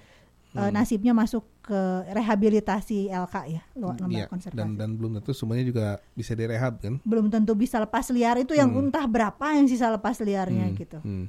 [0.50, 0.74] eh, Hmm.
[0.74, 1.78] nasibnya masuk ke
[2.10, 4.58] rehabilitasi LK ya, lu- lembaga Iya, konservasi.
[4.58, 6.98] dan dan belum tentu semuanya juga bisa direhab kan?
[7.00, 8.86] belum tentu bisa lepas liar itu yang Hmm.
[8.86, 10.98] entah berapa yang sisa lepas liarnya Hmm, gitu.
[10.98, 11.26] hmm.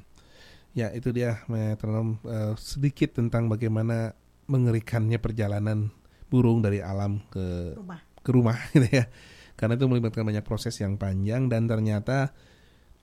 [0.72, 4.16] Ya itu dia metronom eh, sedikit tentang bagaimana
[4.46, 5.92] mengerikannya perjalanan
[6.26, 8.00] burung dari alam ke Rumah.
[8.18, 9.04] ke rumah gitu ya.
[9.52, 12.32] Karena itu melibatkan banyak proses yang panjang dan ternyata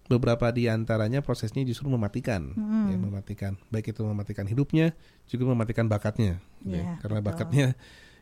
[0.05, 2.89] beberapa di antaranya prosesnya justru mematikan, Hmm.
[2.89, 3.53] ya, mematikan.
[3.70, 4.97] Baik itu mematikan hidupnya,
[5.30, 6.41] juga mematikan bakatnya.
[6.59, 6.93] gitu Iya, ya.
[6.97, 7.30] Karena betul.
[7.30, 7.67] bakatnya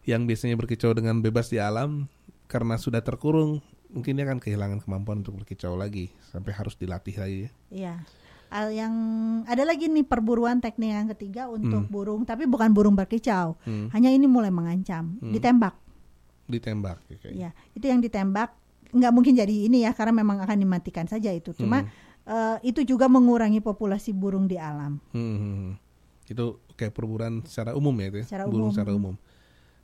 [0.03, 2.11] yang biasanya berkicau dengan bebas di alam,
[2.45, 7.39] karena sudah terkurung, mungkin dia akan kehilangan kemampuan untuk berkicau lagi sampai harus dilatih lagi.
[7.39, 7.51] ya.
[7.71, 7.95] Iya.
[8.47, 8.93] Al- yang
[9.43, 11.91] ada lagi nih perburuan teknik yang ketiga untuk Hmm.
[11.91, 13.59] burung tapi bukan burung berkicau.
[13.61, 13.91] Hmm.
[13.91, 15.31] Hanya ini mulai mengancam, Hmm.
[15.31, 15.75] ditembak.
[16.45, 17.03] Ditembak.
[17.05, 17.27] oke.
[17.27, 18.55] Iya, itu yang ditembak
[18.87, 21.51] nggak mungkin jadi ini ya karena memang akan dimatikan saja itu.
[21.51, 21.91] Cuma Hmm.
[22.23, 24.99] eh, itu juga mengurangi populasi burung di alam.
[25.11, 25.73] Hmm, hmm, hmm.
[26.27, 28.25] Itu kayak perburuan secara umum ya itu ya?
[28.27, 28.75] Secara burung umum.
[28.75, 29.15] secara umum.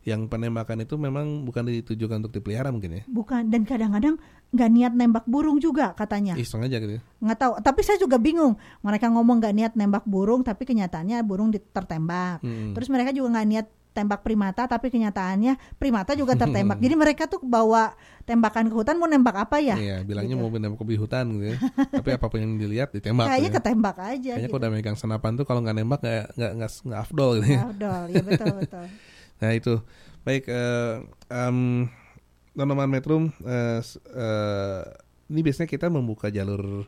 [0.03, 3.03] Yang penembakan itu memang bukan ditujukan untuk dipelihara mungkin ya?
[3.05, 6.35] Bukan dan kadang-kadang nggak niat nembak burung juga katanya.
[6.35, 7.01] Iseng aja gitu ya?
[7.19, 11.49] nggak tahu tapi saya juga bingung mereka ngomong nggak niat nembak burung tapi kenyataannya burung
[11.49, 12.71] tertembak Hmm.
[12.71, 17.39] terus mereka juga nggak niat tembak primata tapi kenyataannya primata juga tertembak jadi mereka tuh
[17.39, 20.41] bawa tembakan ke hutan mau nembak apa ya Iya, bilangnya Gitu.
[20.41, 21.57] mau menembak di hutan gitu ya.
[21.93, 23.25] Tapi apa pun yang dilihat ditembak.
[23.25, 23.57] kayaknya gitu ya.
[23.57, 24.51] ketembak aja Kayaknya gitu.
[24.51, 27.61] kalau udah megang senapan tuh kalau nggak nembak nggak nggak nggak nggak afdol gitu ya.
[27.63, 28.85] Afdol, ya betul betul
[29.43, 29.83] Nah itu
[30.23, 31.91] baik eh, em,
[32.55, 33.27] Tanaman Metrum
[33.83, 34.83] s- eh,
[35.27, 36.87] ini biasanya kita membuka jalur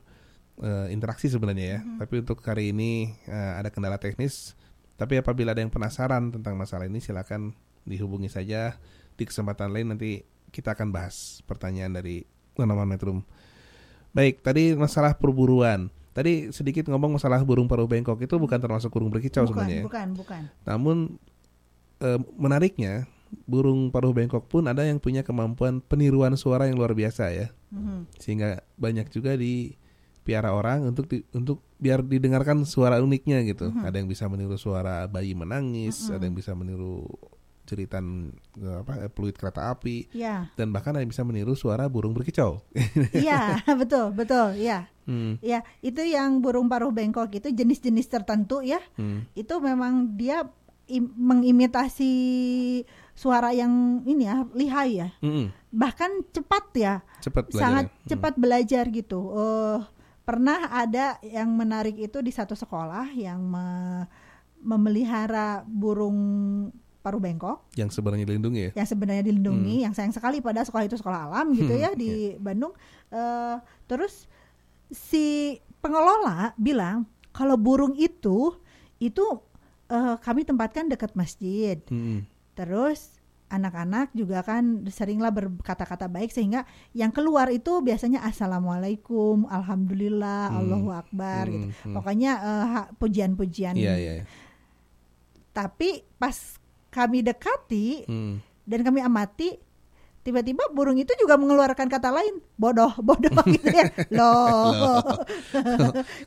[0.64, 1.80] eh, interaksi sebenarnya ya.
[1.84, 1.98] Mm-hmm.
[2.00, 4.56] Tapi untuk hari ini eh, ada kendala teknis.
[4.96, 7.52] Tapi apabila ada yang penasaran tentang masalah ini silakan
[7.84, 8.80] dihubungi saja
[9.20, 10.24] di kesempatan lain nanti
[10.56, 12.24] kita akan bahas pertanyaan dari
[12.56, 13.20] Tanaman Metrum.
[14.16, 15.92] Baik, tadi masalah perburuan.
[16.16, 19.84] Tadi sedikit ngomong masalah burung paruh bengkok itu bukan termasuk burung berkicau bukan sebenarnya.
[19.84, 19.84] ya?
[19.84, 20.98] bukan bukan Namun
[22.00, 23.08] eh, menariknya
[23.44, 27.48] burung paruh bengkok pun ada yang punya kemampuan peniruan suara yang luar biasa ya.
[27.70, 28.08] Mhm.
[28.16, 29.76] Sehingga banyak juga di
[30.24, 33.70] piara orang untuk di- untuk biar didengarkan suara uniknya gitu.
[33.70, 33.84] Mhm.
[33.84, 37.04] Ada yang bisa meniru suara bayi menangis, ada yang bisa meniru
[37.66, 41.90] jeritan eh, apa eh, peluit kereta api ya dan bahkan ada yang bisa meniru suara
[41.90, 42.62] burung berkicau.
[43.12, 48.82] iya betul betul ya Hmm, ya itu yang burung paruh bengkok itu jenis-jenis tertentu ya
[48.98, 50.50] hmm, itu memang dia
[51.16, 52.14] mengimitasi
[53.16, 55.10] suara yang ini ya lihai ya.
[55.24, 56.94] Hmm, bahkan cepat ya.
[57.24, 57.62] Cepat belajar.
[57.64, 58.08] sangat ya.
[58.16, 59.20] Cepat belajar gitu.
[59.34, 59.80] Eh,
[60.26, 64.06] pernah ada yang menarik itu di satu sekolah yang me-
[64.62, 66.18] memelihara burung
[67.06, 67.70] paruh bengkok.
[67.78, 68.72] Yang sebenarnya dilindungi ya.
[68.74, 72.74] yang sebenarnya dilindungi yang sayang sekali pada sekolah itu sekolah alam gitu ya di Bandung.
[73.14, 73.56] Eh,
[73.86, 74.26] terus
[74.90, 78.58] si pengelola bilang kalau burung itu
[78.98, 79.26] itu
[79.88, 83.14] eh, kami tempatkan dekat masjid Hmm, terus
[83.46, 90.58] anak-anak juga kan seringlah berkata-kata baik sehingga yang keluar itu biasanya assalamualaikum alhamdulillah Hmm.
[90.60, 91.94] allahu akbar Hmm, gitu hmm.
[91.94, 94.14] pokoknya ha- pujian-pujian Iya iya.
[94.16, 94.26] iya.
[95.52, 96.36] tapi pas
[96.90, 98.42] kami dekati Hmm.
[98.64, 99.62] dan kami amati
[100.20, 105.06] tiba-tiba burung itu juga mengeluarkan kata lain bodoh bodoh gitu ya loh Loh.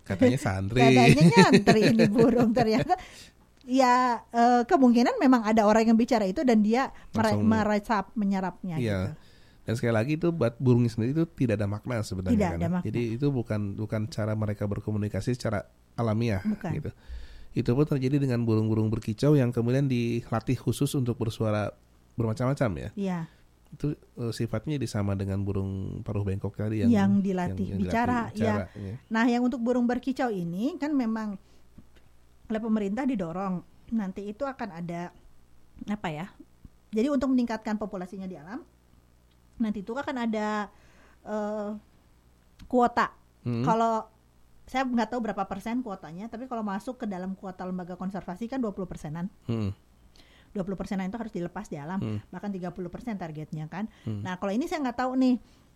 [0.02, 0.78] Katanya santri.
[0.78, 2.94] katanya nyantri ini burung ternyata
[3.68, 8.98] ya eh, kemungkinan memang ada orang yang bicara itu dan dia Langsung- meresap menyerapnya Iya.
[9.12, 9.12] gitu.
[9.68, 12.56] Dan sekali lagi itu buat burungnya sendiri itu tidak ada makna sebenarnya Tidak kan.
[12.56, 12.86] ada makna.
[12.88, 16.72] Jadi itu bukan bukan cara mereka berkomunikasi secara alamiah Bukan.
[16.72, 16.90] gitu.
[17.52, 21.68] Itu pun terjadi dengan burung-burung berkicau yang kemudian dilatih khusus untuk bersuara
[22.16, 22.90] bermacam-macam ya.
[22.96, 23.18] Iya.
[23.68, 28.72] Itu eh, sifatnya sama dengan burung paruh bengkok tadi yang Yang dilatih bicara, bicara, ya.
[28.72, 28.94] ya.
[29.12, 31.36] Nah, yang untuk burung berkicau ini kan memang
[32.48, 33.60] oleh pemerintah didorong
[33.92, 35.12] nanti itu akan ada
[35.88, 36.26] apa ya?
[36.92, 38.64] Jadi untuk meningkatkan populasinya di alam
[39.58, 40.70] nanti itu akan ada
[41.26, 41.70] eh,
[42.66, 43.12] kuota.
[43.44, 43.64] Hmm.
[43.64, 44.06] Kalau
[44.68, 48.60] saya nggak tahu berapa persen kuotanya, tapi kalau masuk ke dalam kuota lembaga konservasi kan
[48.60, 49.32] 20 persenan.
[49.48, 49.72] Hmm.
[50.56, 52.20] 20 persenan itu harus dilepas di alam, Hmm.
[52.32, 53.88] bahkan 30 persen targetnya kan.
[54.04, 54.24] Hmm.
[54.24, 55.34] Nah kalau ini saya nggak tahu nih,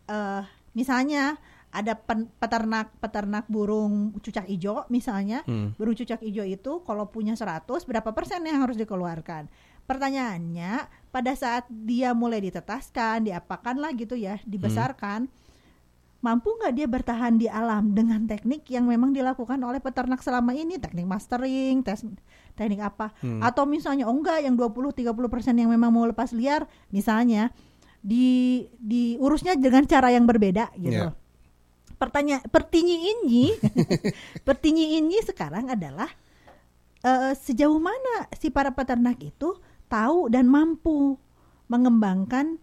[0.08, 0.42] eh
[0.72, 1.36] misalnya
[1.72, 5.72] ada pen- peternak peternak burung cucak hijau misalnya, Hmm.
[5.80, 9.48] burung cucak hijau itu kalau punya 100 berapa persen yang harus dikeluarkan?
[9.88, 15.26] Pertanyaannya pada saat dia mulai ditetaskan, diapakan lah gitu ya, dibesarkan,
[16.22, 20.78] mampu nggak dia bertahan di alam dengan teknik yang memang dilakukan oleh peternak selama ini,
[20.78, 22.06] teknik mastering, tes,
[22.54, 23.10] teknik apa?
[23.24, 23.42] Hmm.
[23.42, 27.50] Atau misalnya oh enggak yang 20-30 persen yang memang mau lepas liar, misalnya
[28.02, 31.10] di diurusnya dengan cara yang berbeda gitu.
[31.10, 31.21] Ya.
[32.02, 33.54] Pertanyaan pertinyi ini,
[34.46, 36.10] pertinyi ini sekarang adalah
[37.06, 39.54] eh, sejauh mana si para peternak itu
[39.86, 41.14] tahu dan mampu
[41.70, 42.58] mengembangkan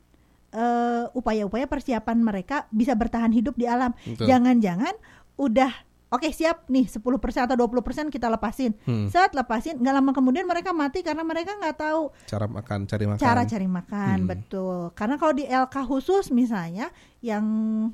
[0.51, 3.95] eh, upaya-upaya persiapan mereka bisa bertahan hidup di alam.
[4.19, 4.99] Jangan-jangan
[5.39, 5.71] udah
[6.09, 6.99] oke siap nih 10%
[7.45, 8.73] atau 20% kita lepasin.
[8.81, 9.05] Hmm.
[9.07, 13.19] Saat lepasin nggak lama kemudian mereka mati karena mereka nggak tahu Cara makan, cari makan.
[13.19, 14.27] cara cari makan Hmm.
[14.27, 16.89] betul karena kalau di LK khusus misalnya
[17.19, 17.45] yang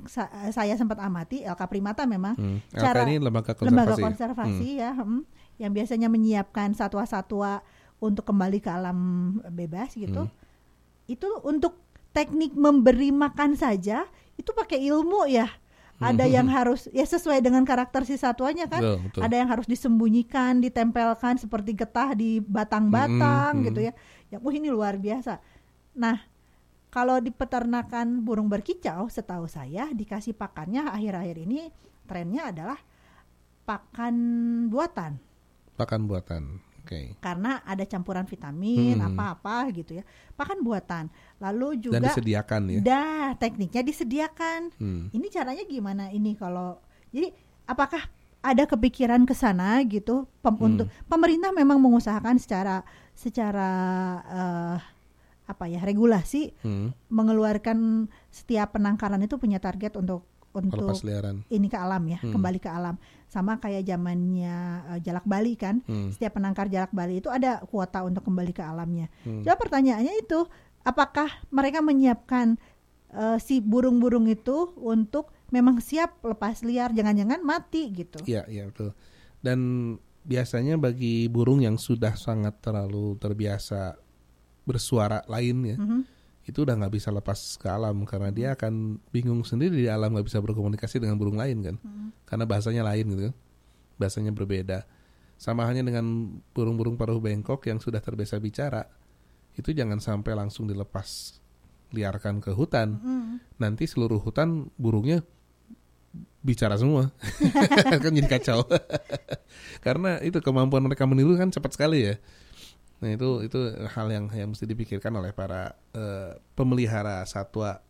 [0.05, 2.63] sa- saya sempat amati LK primata memang Hmm.
[2.70, 3.68] LK cara ini lembaga konservasi.
[3.68, 5.22] lembaga konservasi ya hmm,
[5.57, 7.59] yang biasanya menyiapkan satwa-satwa
[7.97, 8.99] untuk kembali ke alam
[9.49, 10.36] bebas gitu Hmm.
[11.05, 11.80] itu untuk
[12.11, 15.47] teknik memberi makan saja itu pakai ilmu ya
[16.00, 18.84] ada yang harus ya sesuai dengan karakter si satwanya kan.
[18.84, 19.22] Betul, betul.
[19.24, 23.66] ada yang harus disembunyikan ditempelkan seperti getah di batang-batang hmm.
[23.72, 23.93] gitu ya
[24.34, 25.39] ya wah ini luar biasa
[25.96, 26.20] nah
[26.91, 31.72] kalau di peternakan burung berkicau setahu saya dikasih pakannya akhir-akhir ini
[32.08, 32.80] trennya adalah
[33.64, 34.16] pakan
[34.68, 35.20] buatan
[35.76, 36.64] Pakan buatan.
[36.86, 37.17] Oke.
[37.17, 39.09] karena ada campuran vitamin Hmm.
[39.09, 42.79] apa-apa gitu ya pakan buatan lalu Dan juga disediakan ya.
[42.79, 45.09] dah tekniknya disediakan Hmm.
[45.09, 46.77] ini caranya gimana ini kalau
[47.09, 47.33] jadi
[47.65, 48.05] apakah
[48.39, 50.67] ada kepikiran ke sana gitu pem- Hmm.
[50.69, 53.69] untuk pemerintah memang mengusahakan secara secara
[54.23, 54.77] eh,
[55.45, 56.93] apa ya regulasi Hmm.
[57.07, 60.88] mengeluarkan setiap penangkaran itu punya target untuk untuk
[61.49, 62.31] ini ke alam ya Hmm.
[62.31, 62.95] kembali ke alam
[63.36, 64.55] sama kayak zamannya
[64.95, 66.07] eh, jalak bali kan Hmm.
[66.07, 69.43] setiap penangkar jalak bali itu ada kuota untuk kembali ke alamnya Hmm.
[69.43, 70.47] Coba pertanyaannya itu,
[70.81, 72.55] apakah mereka menyiapkan
[73.11, 78.23] eh, si burung-burung itu untuk memang siap lepas liar, jangan-jangan mati gitu?
[78.23, 78.95] Iya, iya betul.
[79.39, 79.59] Dan
[80.25, 83.93] biasanya bagi burung yang sudah sangat terlalu terbiasa
[84.63, 85.99] bersuara lain ya, Mhm.
[86.46, 90.30] Itu udah nggak bisa lepas ke alam karena dia akan bingung sendiri di alam nggak
[90.30, 91.76] bisa berkomunikasi dengan burung lain kan,
[92.30, 93.36] karena bahasanya lain gitu, kan.
[93.98, 94.86] bahasanya berbeda.
[95.36, 98.86] Sama halnya dengan burung-burung paruh bengkok yang sudah terbiasa bicara,
[99.58, 101.41] itu jangan sampai langsung dilepas
[101.91, 103.02] liarkan ke hutan.
[103.02, 103.60] Mhm.
[103.60, 105.26] Nanti seluruh hutan burungnya
[106.46, 107.10] bicara semua,
[108.06, 108.70] kan jadi kacau.
[109.86, 112.16] Karena itu kemampuan mereka meniru kan cepat sekali ya.
[113.04, 113.60] Nah itu itu
[113.91, 117.84] hal yang yang mesti dipikirkan oleh para eh, pemelihara satwa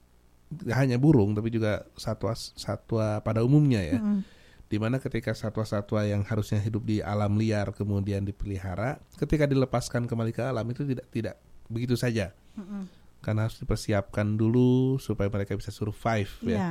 [0.45, 3.97] Gak hanya burung tapi juga satwa satwa pada umumnya ya.
[3.97, 4.21] Mhm.
[4.65, 10.33] Di mana ketika satwa-satwa yang harusnya hidup di alam liar kemudian dipelihara, ketika dilepaskan kembali
[10.33, 11.35] ke alam itu tidak tidak
[11.69, 12.33] begitu saja.
[12.57, 12.89] Mhm.
[13.25, 16.49] Karena harus dipersiapkan dulu supaya mereka bisa survive ya.
[16.49, 16.69] Iya.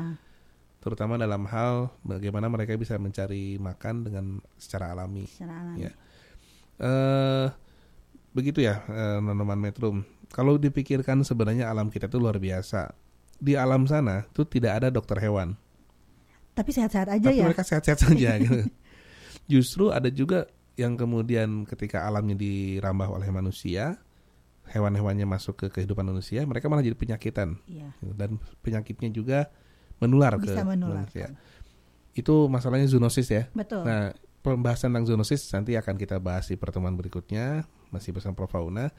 [0.78, 5.26] Terutama dalam hal bagaimana mereka bisa mencari makan dengan secara alami.
[5.26, 5.82] secara alami.
[5.82, 5.92] Ya.
[6.78, 7.46] Eh
[8.34, 10.02] begitu ya, eh, Nonoman Metrum.
[10.34, 12.90] Kalau dipikirkan sebenarnya alam kita itu luar biasa.
[13.38, 15.54] Di alam sana tuh tidak ada dokter hewan.
[16.54, 17.44] Tapi sehat-sehat aja Tapi ya.
[17.46, 18.66] mereka sehat-sehat saja gitu.
[19.46, 24.02] Justru ada juga yang kemudian ketika alamnya dirambah oleh manusia,
[24.70, 27.58] hewan-hewannya masuk ke kehidupan manusia, mereka malah jadi penyakitan.
[27.70, 27.94] Iya.
[28.02, 29.38] Dan penyakitnya juga
[30.02, 31.06] menular Bisa ke menular.
[31.06, 31.34] manusia.
[32.14, 33.42] Itu masalahnya zoonosis ya.
[33.54, 33.86] Betul.
[33.86, 38.90] Nah, pembahasan tentang zoonosis nanti akan kita bahas di pertemuan berikutnya masih bersama Prof Fauna.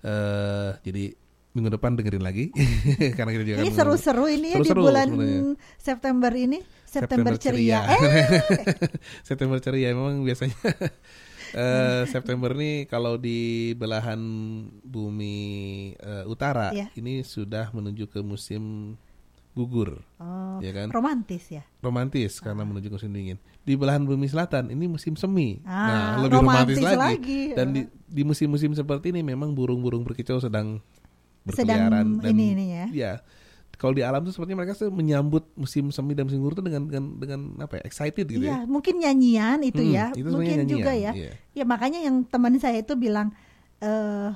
[0.00, 1.12] Eh, jadi
[1.52, 2.54] minggu depan dengerin lagi
[3.18, 5.42] karena kita juga Ini seru-seru ini ya di Seru-seru bulan sebenarnya.
[5.76, 6.58] September ini.
[6.88, 7.80] September, ceria.
[7.92, 8.24] Eh,
[9.20, 10.56] September ceria memang biasanya
[11.52, 14.20] eh, September nih kalau di belahan
[14.82, 15.36] bumi
[15.94, 16.88] eh, utara Iya.
[16.94, 18.94] ini sudah menuju ke musim
[19.58, 20.88] gugur, oh, ya kan?
[20.88, 21.66] romantis ya.
[21.78, 23.34] Romantis karena menuju musim dingin.
[23.60, 25.58] Di belahan bumi selatan ini musim semi.
[25.62, 25.74] Ah,
[26.14, 27.02] nah, lebih romantis, romantis lagi.
[27.18, 27.42] lagi.
[27.52, 30.78] Dan di di musim-musim seperti ini memang burung-burung berkicau sedang
[31.48, 32.86] Sedang berkeliaran dan ini- ini ya.
[32.88, 33.12] Ya.
[33.74, 36.82] Kalau di alam tuh sepertinya mereka tuh menyambut musim semi dan musim gugur tuh dengan
[36.84, 37.82] dengan dengan apa ya?
[37.84, 38.58] Excited gitu Iya, ya.
[38.64, 40.06] mungkin nyanyian itu Hmm, ya.
[40.12, 41.12] itu mungkin sebenarnya juga nyanyian, ya.
[41.14, 41.32] iya.
[41.52, 43.30] Ya makanya yang teman saya itu bilang
[43.78, 44.30] eh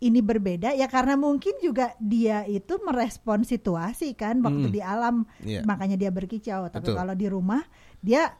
[0.00, 4.74] ini berbeda ya karena mungkin juga dia itu merespon situasi kan waktu Hmm.
[4.74, 5.60] di alam Iya.
[5.62, 6.96] makanya dia berkicau tapi Betul.
[6.96, 7.60] kalau di rumah
[8.00, 8.32] dia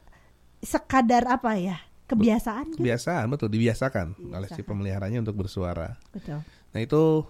[0.59, 2.81] sekadar apa ya kebiasaan gitu.
[2.83, 5.95] Kebiasaan betul dibiasakan oleh si pemeliharanya untuk bersuara.
[6.11, 6.43] Betul.
[6.45, 7.23] Nah itu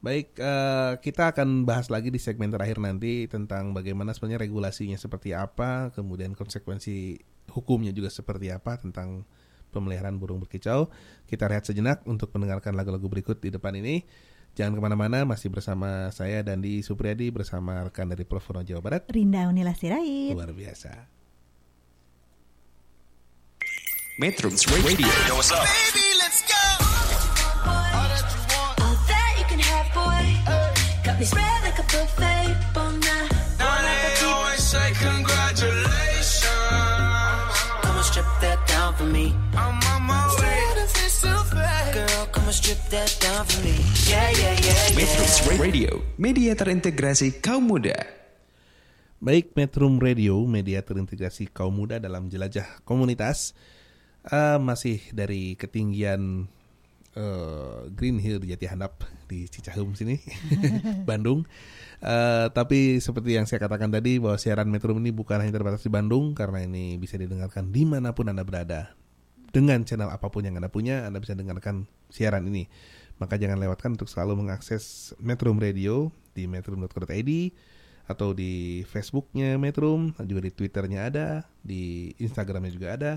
[0.00, 5.32] baik eh, kita akan bahas lagi di segmen terakhir nanti tentang bagaimana sebenarnya regulasinya seperti
[5.32, 7.16] apa, kemudian konsekuensi
[7.54, 9.22] hukumnya juga seperti apa tentang
[9.74, 10.86] pemeliharaan burung berkicau.
[11.26, 14.06] Kita rehat sejenak untuk mendengarkan lagu-lagu berikut di depan ini.
[14.54, 19.02] Jangan ke mana-mana, masih bersama saya Dandi Supriyadi bersama rekan dari Provono Jawa Barat.
[19.10, 20.30] Rinda Unila Sirait.
[20.30, 21.10] Luar biasa.
[24.14, 24.46] Metro
[24.86, 25.10] Radio.
[25.26, 25.66] Yo, what's up?
[25.66, 26.62] Baby, let's go.
[27.66, 30.22] All that you can have, boy.
[31.02, 31.63] Got me spread
[42.74, 45.62] Yeah, yeah, yeah, Metro yeah.
[45.62, 45.90] Radio.
[46.18, 47.94] Media terintegrasi kaum muda.
[49.22, 53.54] Baik, Metrum Radio, media terintegrasi kaum muda dalam jelajah komunitas,
[54.26, 56.50] eh, masih dari ketinggian
[57.14, 60.18] eh, Green Hill di Jati Handap di Cicahum sini,
[61.08, 61.46] Bandung.
[62.02, 65.94] Eh, tapi seperti yang saya katakan tadi bahwa siaran Metrum ini bukan hanya terbatas di
[65.94, 68.98] Bandung karena ini bisa didengarkan di mana pun anda berada.
[69.54, 72.66] Dengan channel apa pun yang anda punya, anda bisa dengarkan siaran ini.
[73.22, 77.30] Maka jangan lewatkan untuk selalu mengakses Metrum Radio di metrum.co.id
[78.04, 83.12] atau di Facebooknya Metrum, juga di Twitternya ada, di Instagramnya juga ada,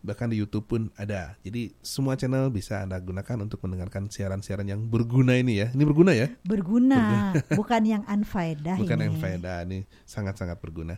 [0.00, 1.36] bahkan di YouTube pun ada.
[1.44, 5.68] Jadi semua channel bisa anda gunakan untuk mendengarkan siaran-siaran yang berguna ini ya.
[5.70, 7.30] Ini berguna ya, Berguna,
[7.60, 9.04] bukan yang unfaedah bukan ini.
[9.06, 9.58] yang faedah.
[9.68, 10.96] Ini sangat-sangat berguna.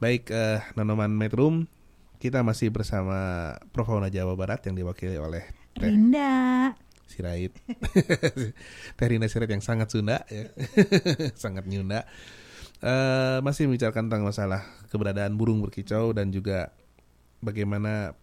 [0.00, 1.68] Baik, eh, Nanoman Metrum,
[2.24, 5.44] kita masih bersama Profauna Jawa Barat yang diwakili oleh
[5.76, 6.72] Teh Rinda.
[7.04, 7.52] Sirait.
[8.96, 10.48] Teh Rina Sirait yang sangat Sunda ya.
[11.44, 12.08] sangat nyunda.
[12.80, 16.72] Eh, masih membicarakan tentang masalah keberadaan burung berkicau dan juga
[17.44, 18.16] bagaimana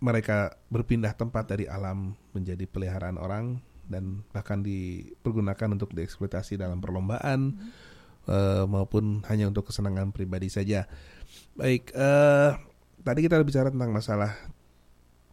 [0.00, 7.68] mereka berpindah tempat dari alam menjadi peliharaan orang dan bahkan dipergunakan untuk dieksploitasi dalam perlombaan
[8.32, 10.88] eh, maupun hanya untuk kesenangan pribadi saja.
[11.52, 12.69] Baik, eh,
[13.00, 14.32] tadi kita bicara tentang masalah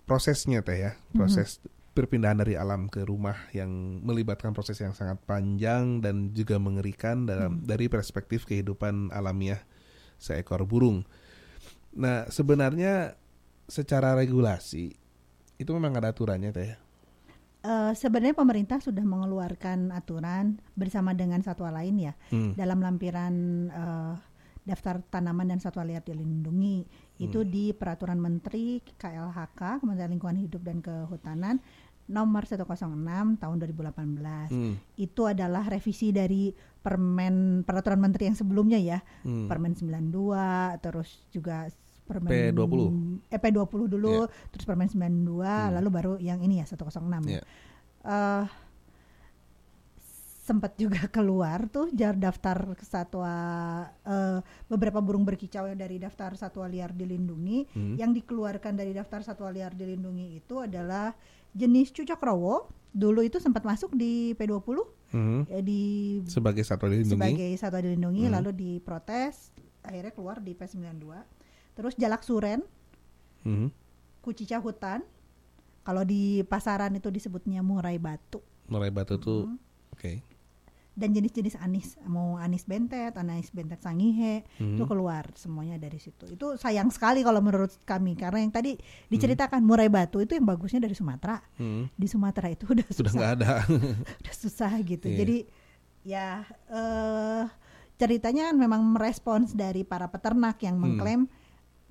[0.08, 1.60] prosesnya teh ya, proses
[1.92, 7.66] perpindahan dari alam ke rumah yang melibatkan proses yang sangat panjang dan juga mengerikan dalam
[7.66, 9.60] dari perspektif kehidupan alamiah
[10.22, 11.04] seekor burung.
[11.98, 13.18] Nah, sebenarnya
[13.66, 14.94] secara regulasi
[15.58, 16.72] itu memang ada aturannya teh.
[17.68, 22.54] Eh, sebenarnya pemerintah sudah mengeluarkan aturan bersama dengan satwa lain ya Hmm.
[22.54, 23.34] dalam lampiran
[23.68, 24.14] eh,
[24.68, 26.84] daftar tanaman dan satwa liar dilindungi
[27.18, 27.48] itu Hmm.
[27.48, 31.64] di peraturan Menteri KLHK Kementerian Lingkungan Hidup dan Kehutanan
[32.06, 32.76] nomor 106
[33.36, 34.76] tahun 2018 Hmm.
[34.96, 39.48] itu adalah revisi dari permen peraturan menteri yang sebelumnya ya Hmm.
[39.48, 40.36] permen 92
[40.78, 41.68] terus juga
[42.04, 42.92] permen P20.
[43.28, 45.74] eh, P20 dulu terus permen 92 Hmm.
[45.74, 47.44] lalu baru yang ini ya 106 ya Iya.
[50.48, 53.36] Sempat juga keluar tuh jar daftar satwa
[54.00, 57.96] eh, beberapa burung berkicau yang dari daftar satwa liar dilindungi Hmm.
[57.96, 61.12] yang dikeluarkan dari daftar satwa liar dilindungi itu adalah
[61.52, 62.56] jenis cucok rowo
[62.90, 65.44] dulu itu sempat masuk di P20 Hmm.
[65.48, 65.82] eh, di
[66.24, 67.12] Sebagai satwa dilindungi.
[67.14, 68.34] sebagai satwa dilindungi Hmm.
[68.34, 71.12] lalu diprotes akhirnya keluar di P92
[71.74, 72.64] terus jalak suren
[73.42, 73.68] Hmm.
[74.22, 75.04] kucica hutan
[75.82, 79.60] kalau di pasaran itu disebutnya murai batu Murai batu tuh Hmm.
[79.92, 80.12] oke.
[80.98, 84.74] Dan jenis-jenis anis mau anis bentet, anis bentet sangihe Hmm.
[84.74, 86.26] itu keluar semuanya dari situ.
[86.26, 88.74] Itu sayang sekali kalau menurut kami karena yang tadi
[89.08, 91.38] diceritakan murai batu itu yang bagusnya dari Sumatera.
[91.56, 91.86] Hmm.
[91.94, 93.52] Di Sumatera itu udah Sudah susah, nggak ada.
[94.26, 95.06] udah susah gitu.
[95.06, 95.18] Iya.
[95.22, 95.38] Jadi
[96.02, 96.30] ya
[96.68, 97.44] eh
[97.98, 100.98] ceritanya kan memang merespons dari para peternak yang Hmm.
[100.98, 101.22] mengklaim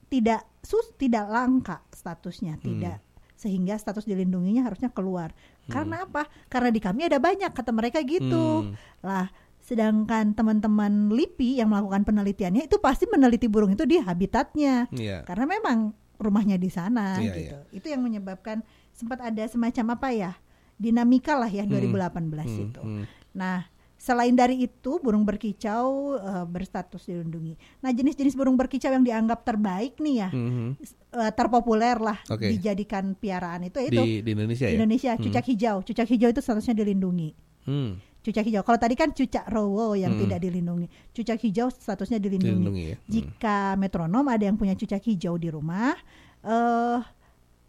[0.06, 2.98] tidak sus tidak langka statusnya, tidak
[3.36, 5.30] sehingga status dilindunginya harusnya keluar.
[5.66, 6.26] Karena apa?
[6.46, 8.70] Karena di kami ada banyak kata mereka gitu.
[8.70, 8.74] Hmm.
[9.02, 9.26] Lah,
[9.58, 14.86] sedangkan teman-teman LIPI yang melakukan penelitiannya itu pasti meneliti burung itu di habitatnya.
[14.94, 15.26] Iya.
[15.26, 17.56] Karena memang rumahnya di sana Iya, gitu.
[17.82, 18.62] Itu yang menyebabkan
[18.94, 20.32] sempat ada semacam apa ya?
[20.76, 22.82] Dinamika lah ya 2018 Hmm, itu.
[22.84, 23.04] hmm.
[23.36, 23.64] Nah,
[23.96, 27.56] selain dari itu burung berkicau eh, berstatus dilindungi.
[27.80, 30.68] Nah, jenis-jenis burung berkicau yang dianggap terbaik nih ya, Mhm.
[31.16, 32.52] eh, terpopuler lah Oke.
[32.52, 34.78] dijadikan piaraan itu Di itu di Indonesia di ya.
[34.78, 35.22] Indonesia Hmm.
[35.24, 35.76] cucak hijau.
[35.82, 37.30] Cucak hijau itu statusnya dilindungi.
[37.64, 37.96] Hmm.
[38.20, 38.62] Cucak hijau.
[38.62, 40.22] Kalau tadi kan cucak rowo yang Hmm.
[40.26, 40.86] tidak dilindungi.
[41.14, 42.52] Cucak hijau statusnya dilindungi.
[42.52, 42.96] Dilindungi ya.
[42.98, 43.06] Hmm.
[43.08, 45.94] Jika metronom ada yang punya cucak hijau di rumah,
[46.42, 46.98] eh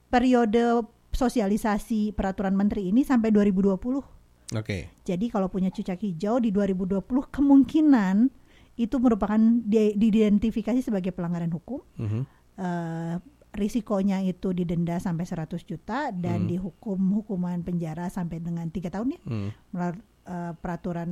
[0.07, 0.81] periode
[1.13, 4.16] sosialisasi peraturan menteri ini sampai 2020.
[4.53, 4.87] Oke.
[5.03, 8.31] Jadi kalau punya cucak hijau di 2020 kemungkinan
[8.77, 11.81] itu merupakan di- diidentifikasi sebagai pelanggaran hukum.
[11.97, 12.21] Mhm.
[12.57, 13.15] Eh,
[13.51, 16.49] risikonya itu didenda sampai 100 juta dan Hmm.
[16.49, 19.49] dihukum hukuman penjara sampai dengan tiga tahun ya Hmm.
[19.71, 21.09] melalui eh, peraturan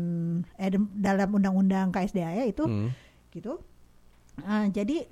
[0.55, 2.91] eh, dalam undang-undang KSDA ya itu Hmm.
[3.31, 3.63] gitu.
[4.41, 5.07] Ah, jadi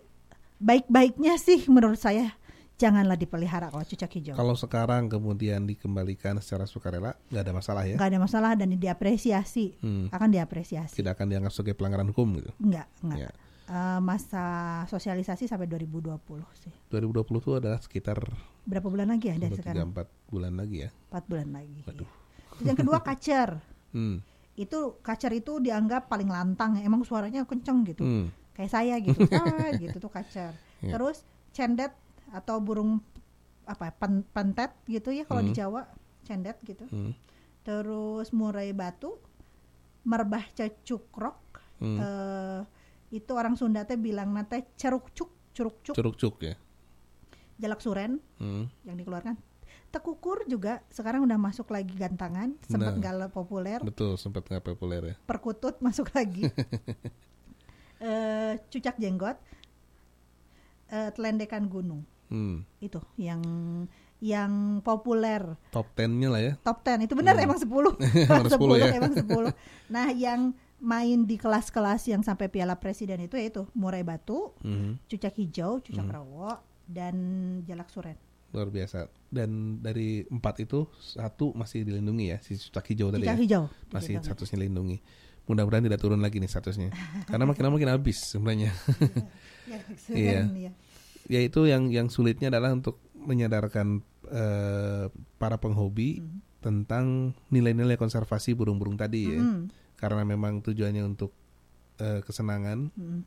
[0.59, 2.36] baik-baiknya sih menurut saya
[2.76, 4.34] janganlah dipelihara kalau cucak hijau.
[4.34, 7.95] Kalau sekarang kemudian dikembalikan secara sukarela, nggak ada masalah ya?
[7.95, 10.09] nggak ada masalah dan diapresiasi Hmm.
[10.09, 10.97] akan diapresiasi.
[10.97, 12.51] Tidak akan dianggap sebagai pelanggaran hukum gitu.
[12.59, 13.19] Enggak, enggak.
[13.19, 13.32] Ya.
[13.63, 14.45] Eh, masa
[14.91, 16.74] sosialisasi sampai 2020 sih.
[16.91, 18.19] 2020 itu adalah sekitar
[18.67, 19.95] Berapa bulan lagi ya dari 3 sekarang?
[19.95, 20.89] 4 bulan lagi ya.
[21.11, 21.80] 4 bulan lagi.
[21.88, 22.09] Waduh.
[22.59, 23.49] Terus yang kedua kacer.
[23.93, 24.26] Hmm.
[24.57, 28.01] Itu kacer itu dianggap paling lantang, emang suaranya kenceng gitu.
[28.01, 28.34] Hmm.
[28.57, 29.21] Kayak saya gitu.
[29.38, 30.49] Ah, gitu tuh kacer.
[30.82, 30.97] Ya.
[30.97, 31.21] Terus
[31.53, 31.93] cendet
[32.34, 32.98] atau burung
[33.64, 35.60] apa pen- pentet gitu ya kalau di Hmm.
[35.62, 35.82] Jawa
[36.26, 36.84] cendet gitu.
[36.90, 37.14] Hmm.
[37.62, 39.16] Terus murai batu,
[40.04, 41.40] merbah cecukrok.
[41.78, 42.00] Hmm.
[42.00, 42.62] eh,
[43.12, 46.56] itu orang Sunda teh bilang nate ceruk cuk, curuk cuk, Curug cuk ya.
[47.56, 48.66] jalak suren Hmm.
[48.84, 49.38] yang dikeluarkan.
[49.90, 53.30] Tekukur juga sekarang udah masuk lagi gantangan, sempat Nah.
[53.30, 53.78] populer.
[53.80, 55.16] Betul, sempat nggak populer ya.
[55.24, 56.50] Perkutut masuk lagi.
[58.00, 59.40] Eh, cucak jenggot,
[60.90, 62.04] eh, telendekan gunung
[62.34, 62.66] Hmm.
[62.80, 63.40] itu yang
[64.18, 66.54] yang populer Top 10-nya lah ya.
[66.58, 67.46] top 10 itu benar Hmm.
[67.46, 67.70] emang 10
[68.26, 68.88] Emang 10 ya.
[68.92, 69.54] emang 10
[69.88, 75.06] nah yang main di kelas-kelas yang sampai piala presiden itu yaitu murai batu Mhm.
[75.06, 76.14] cucak hijau cucak Hmm.
[76.14, 77.16] rawo dan
[77.64, 78.18] jalak suren
[78.50, 79.10] Luar biasa.
[79.28, 83.42] Dan dari empat itu satu masih dilindungi ya, si cucak hijau tadi cucak ya.
[83.42, 84.28] hijau Masih Dilindungi.
[84.30, 84.98] statusnya dilindungi.
[85.44, 86.90] Mudah-mudahan tidak turun lagi nih statusnya.
[87.26, 88.70] Karena makin lama makin habis sebenarnya.
[89.66, 90.70] Jalak Iya.
[91.26, 95.05] Yaitu yang yang sulitnya adalah untuk menyadarkan eh,
[95.38, 96.39] para penghobi Hmm.
[96.59, 97.05] tentang
[97.47, 99.39] nilai-nilai konservasi burung-burung tadi ya.
[99.39, 101.36] Mm, Karena memang tujuannya untuk
[101.97, 103.21] eh, kesenangan mm,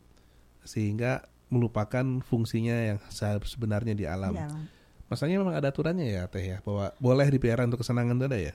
[0.62, 4.34] sehingga melupakan fungsinya yang se- sebenarnya di alam.
[4.34, 4.66] alam.
[5.07, 8.55] Masanya memang ada aturannya ya Teh ya bahwa boleh dipelihara untuk kesenangan itu ada ya.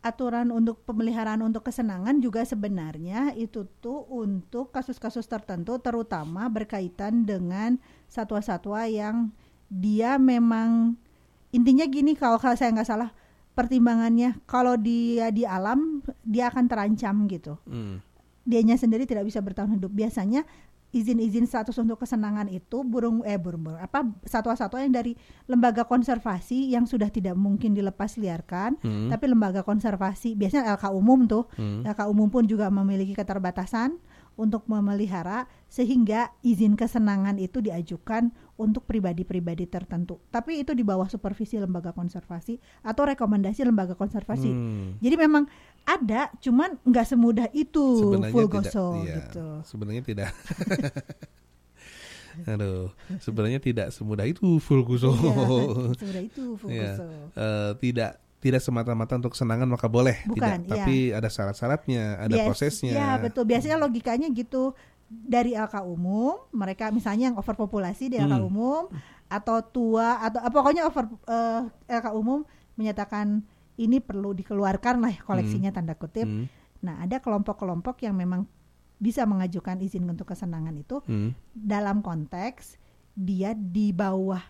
[0.00, 7.76] Aturan untuk pemeliharaan untuk kesenangan juga sebenarnya itu tuh untuk kasus-kasus tertentu terutama berkaitan dengan
[8.08, 9.28] satwa-satwa yang
[9.68, 10.96] dia memang
[11.52, 13.12] intinya gini kalau, saya nggak salah
[13.52, 18.00] pertimbangannya kalau dia di alam dia akan terancam gitu Hmm.
[18.48, 20.48] dianya sendiri tidak bisa bertahan hidup biasanya
[20.90, 25.14] izin-izin status untuk kesenangan itu burung eh burung, burung apa satwa-satwa yang dari
[25.46, 29.06] lembaga konservasi yang sudah tidak mungkin dilepas liarkan Hmm.
[29.10, 31.86] tapi lembaga konservasi biasanya LK umum tuh Hmm.
[31.86, 33.98] LK umum pun juga memiliki keterbatasan
[34.38, 41.56] untuk memelihara sehingga izin kesenangan itu diajukan untuk pribadi-pribadi tertentu tapi itu di bawah supervisi
[41.56, 44.98] lembaga konservasi atau rekomendasi lembaga konservasi Hmm.
[45.00, 45.46] jadi memang
[45.84, 48.62] ada cuman nggak semudah itu Sebenarnya full tidak,
[49.02, 50.30] iya, gitu Sebenarnya tidak.
[52.46, 55.10] Aduh, sebenarnya tidak semudah itu full guso.
[55.12, 56.92] Iya, semudah itu full Iya.
[57.34, 60.64] Eh, tidak tidak semata-mata untuk kesenangan maka boleh, Bukan, tidak.
[60.64, 60.84] iya.
[60.84, 62.92] Tapi ada syarat-syaratnya, ada Bias- prosesnya.
[62.92, 63.44] Ya betul.
[63.44, 64.72] Biasanya logikanya gitu
[65.06, 68.48] dari LK umum, mereka misalnya yang overpopulasi di LK Hmm.
[68.48, 68.82] umum
[69.28, 71.60] atau tua atau eh, pokoknya over eh,
[71.90, 72.42] LK umum
[72.74, 73.44] menyatakan
[73.76, 76.24] ini perlu dikeluarkan lah koleksinya tanda kutip.
[76.24, 76.48] Hmm,
[76.80, 78.48] Nah ada kelompok-kelompok yang memang
[78.96, 81.36] bisa mengajukan izin untuk kesenangan itu hmm.
[81.52, 82.80] dalam konteks
[83.12, 84.40] dia di bawah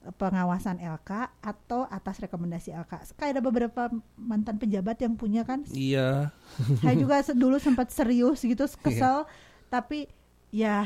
[0.00, 3.12] pengawasan LK atau atas rekomendasi LK.
[3.20, 3.82] Kayak ada beberapa
[4.16, 6.32] mantan pejabat yang punya kan Iya,
[6.80, 9.28] saya juga dulu sempat serius gitu kesel
[9.70, 10.10] tapi
[10.50, 10.82] ya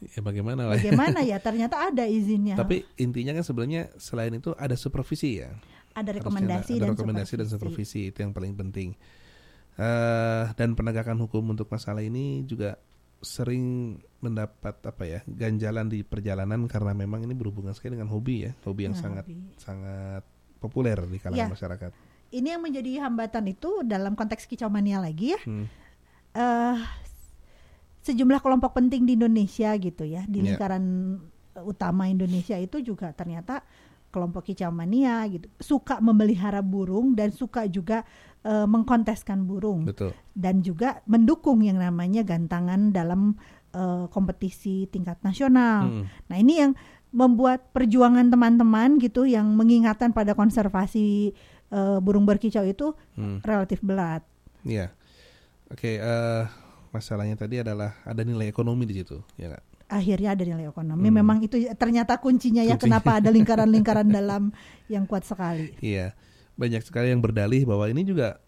[0.00, 0.78] ya bagaimana lah.
[0.78, 5.50] bagaimana ya ternyata ada izinnya Tapi intinya kan sebenarnya selain itu ada supervisi ya.
[5.90, 8.06] ada rekomendasi ada dan rekomendasi dan supervisi.
[8.06, 8.94] supervisi itu yang paling penting.
[9.80, 12.78] Eh dan penegakan hukum untuk masalah ini juga
[13.20, 18.52] sering mendapat apa ya ganjalan di perjalanan karena memang ini berhubungan sekali dengan hobi ya,
[18.64, 19.36] hobi yang Dengan sangat hobi.
[19.56, 20.22] sangat
[20.56, 21.52] populer di kalangan Ya.
[21.52, 21.90] masyarakat.
[22.30, 25.40] Ini yang menjadi hambatan itu dalam konteks kicau mania lagi ya.
[25.44, 25.66] Hmm.
[26.30, 26.78] eh
[28.00, 30.54] sejumlah kelompok penting di Indonesia gitu ya di Ya.
[30.54, 30.84] lingkaran
[31.58, 33.60] eh, utama Indonesia itu juga ternyata
[34.10, 38.02] kelompok kicau mania gitu suka memelihara burung dan suka juga
[38.42, 40.12] eh, mengkonteskan burung Betul.
[40.32, 43.36] dan juga mendukung yang namanya gantangan dalam
[43.70, 45.86] eh, kompetisi tingkat nasional.
[45.86, 46.04] Hmm.
[46.26, 46.72] Nah ini yang
[47.10, 51.34] membuat perjuangan teman-teman gitu yang mengingatkan pada konservasi
[51.70, 53.38] eh, burung berkicau itu Hmm.
[53.42, 54.22] relatif berat.
[54.62, 54.90] Iya.
[55.70, 56.44] Oke, eh
[56.90, 59.64] masalahnya tadi adalah ada nilai ekonomi di situ, ya nggak?
[59.90, 61.10] akhirnya ada nilai ekonomi.
[61.10, 61.16] Hmm.
[61.18, 63.02] Memang itu ternyata kuncinya ya Kuncinya.
[63.02, 64.54] kenapa ada lingkaran-lingkaran dalam
[64.86, 65.74] yang kuat sekali.
[65.82, 66.14] Iya,
[66.54, 68.38] banyak sekali yang berdalih bahwa ini juga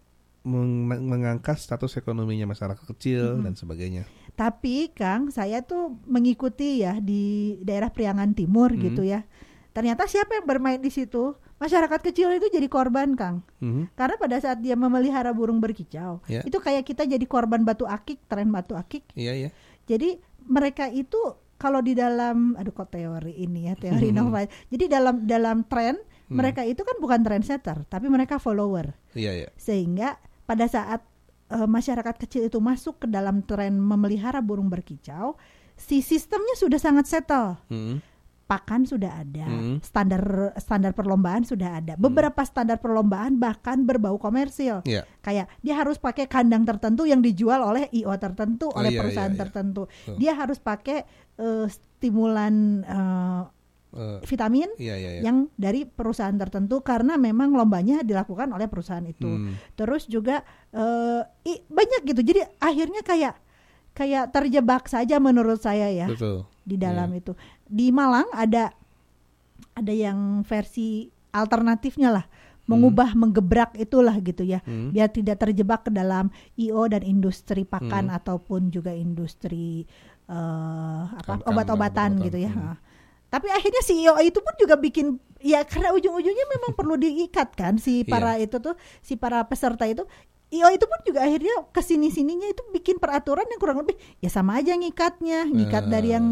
[0.41, 4.03] meng- mengangkat status ekonominya masyarakat kecil dan sebagainya.
[4.33, 8.81] Tapi Kang, saya tuh mengikuti ya di daerah Priangan Timur Hmm.
[8.81, 9.23] gitu ya.
[9.71, 11.33] Ternyata siapa yang bermain di situ?
[11.57, 13.39] Masyarakat kecil itu jadi korban, Kang.
[13.57, 13.95] Mhm.
[13.95, 16.43] Karena pada saat dia memelihara burung berkicau, Ya.
[16.43, 19.07] itu kayak kita jadi korban batu akik, tren batu akik.
[19.15, 19.49] Iya, iya.
[19.85, 21.17] Jadi mereka itu
[21.55, 24.27] kalau di dalam aduh kok teori ini ya, teori Hmm.
[24.27, 24.49] inovasi.
[24.69, 25.95] Jadi dalam dalam tren
[26.29, 28.95] mereka itu kan bukan trendsetter, tapi mereka follower.
[29.13, 29.49] Iya, iya.
[29.55, 31.03] Sehingga pada saat
[31.49, 35.35] eh, masyarakat kecil itu masuk ke dalam tren memelihara burung berkicau,
[35.75, 37.59] si sistemnya sudah sangat settle.
[37.69, 38.01] Mhm.
[38.43, 39.79] Pakan sudah ada, Hmm.
[39.79, 41.95] standar standar perlombaan sudah ada.
[41.95, 44.83] Beberapa standar perlombaan bahkan berbau komersil.
[44.83, 45.07] Iya.
[45.23, 49.31] Kayak dia harus pakai kandang tertentu yang dijual oleh IO tertentu, Oh, oleh iya, perusahaan
[49.31, 49.43] iya, iya.
[49.47, 49.87] tertentu.
[49.87, 50.15] Betul.
[50.19, 51.07] Dia harus pakai
[51.39, 53.41] eh, stimulan eh,
[53.93, 55.21] Eh, vitamin iya, iya, iya.
[55.21, 59.29] yang dari perusahaan tertentu karena memang lombanya dilakukan oleh perusahaan itu.
[59.29, 59.53] Hmm.
[59.73, 62.21] Terus juga eh, i- banyak gitu.
[62.21, 63.37] Jadi akhirnya kayak
[63.93, 66.49] kayak terjebak saja menurut saya ya Betul.
[66.59, 67.19] di dalam Iya.
[67.21, 67.31] itu.
[67.63, 68.73] Di Malang ada
[69.73, 72.25] ada yang versi alternatifnya lah
[72.63, 74.89] mengubah menggebrak itulah gitu ya Hmm.
[74.89, 78.17] biar tidak terjebak ke dalam IO dan industri pakan Hmm.
[78.17, 79.83] ataupun juga industri
[80.23, 81.51] apa kan, obat-obatan
[82.17, 82.25] obat-obatan.
[82.25, 82.49] gitu ya.
[82.49, 82.75] Hmm.
[83.33, 87.75] Tapi akhirnya si IO itu pun juga bikin ya karena ujung-ujungnya memang perlu diikat kan
[87.75, 88.45] si para Iya.
[88.45, 90.05] itu tuh si para peserta itu
[90.49, 94.29] IO itu pun juga akhirnya ke sini sininya itu bikin peraturan yang kurang lebih ya
[94.29, 96.15] sama aja ngikatnya ngikat dari Eh.
[96.15, 96.27] yang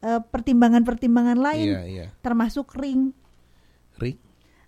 [0.00, 2.06] eh, pertimbangan-pertimbangan lain Iya, iya.
[2.18, 3.12] termasuk ring
[3.94, 4.16] Rik.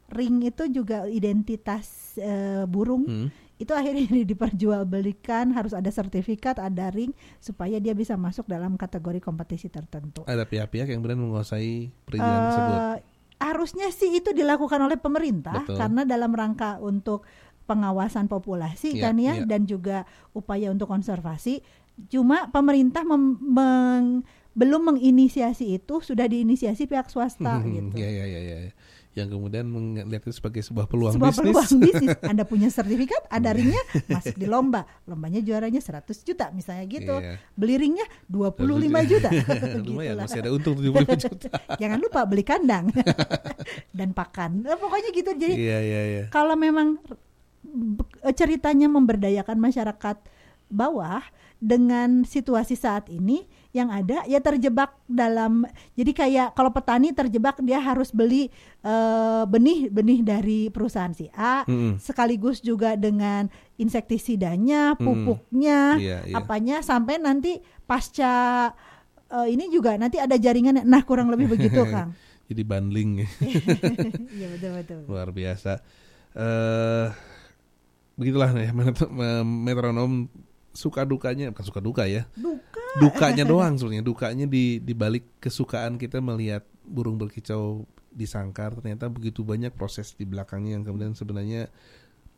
[0.09, 3.29] ring itu juga identitas eh, burung Hmm.
[3.63, 4.03] Itu akhirnya
[4.33, 10.43] diperjualbelikan harus ada sertifikat ada ring supaya dia bisa masuk dalam kategori kompetisi tertentu Ada
[10.43, 12.79] pihak-pihak yang benar menguasai perizinan tersebut.
[12.79, 12.99] Eh,
[13.43, 15.79] harusnya sih itu dilakukan oleh pemerintah Betul.
[15.79, 17.23] karena dalam rangka untuk
[17.63, 19.45] pengawasan populasi Iya, kan ya iya.
[19.47, 21.63] dan juga upaya untuk konservasi.
[22.11, 27.95] Cuma pemerintah mem- meng- belum menginisiasi itu sudah diinisiasi pihak swasta gitu.
[27.97, 28.73] Iya, iya, iya, iya.
[29.13, 31.45] Yang kemudian melihat itu sebagai sebuah peluang Sebuah bisnis.
[31.53, 32.17] peluang bisnis.
[32.25, 34.89] Anda punya sertifikat, ada ringnya, masuk di lomba.
[35.05, 37.13] Lombanya juaranya 100 juta misalnya gitu.
[37.21, 37.37] Iya.
[37.53, 38.65] Beli ringnya 25
[39.05, 39.29] juta.
[39.85, 40.25] Lumayan, Gitulah.
[40.25, 41.49] masih ada untung 75 juta.
[41.77, 42.89] Jangan lupa beli kandang
[43.93, 44.65] dan pakan.
[44.65, 45.31] Nah, pokoknya gitu.
[45.37, 46.25] Jadi Iya, iya, iya.
[46.33, 46.97] kalau memang
[48.33, 50.17] ceritanya memberdayakan masyarakat
[50.69, 51.23] bawah
[51.61, 57.77] dengan situasi saat ini yang ada ya terjebak dalam jadi kayak kalau petani terjebak dia
[57.79, 61.97] harus beli eh, benih benih dari perusahaan si A Mm-mm.
[61.97, 65.01] sekaligus juga dengan insektisidanya Mm.
[65.01, 66.35] pupuknya Iya, iya.
[66.35, 68.33] apanya sampai nanti pasca
[69.27, 72.13] eh, ini juga nanti ada jaringan nah kurang lebih begitu Kang
[72.45, 73.25] Jadi bundling
[74.37, 75.81] iya betul betul luar biasa.
[76.35, 77.07] Eh
[78.13, 79.09] begitulah ya met-
[79.41, 80.29] metronom
[80.73, 82.29] suka dukanya bukan suka duka ya.
[82.35, 84.05] duka Dukanya doang sebenarnya.
[84.05, 90.13] Dukanya di di balik kesukaan kita melihat burung berkicau di sangkar ternyata begitu banyak proses
[90.13, 91.73] di belakangnya yang kemudian sebenarnya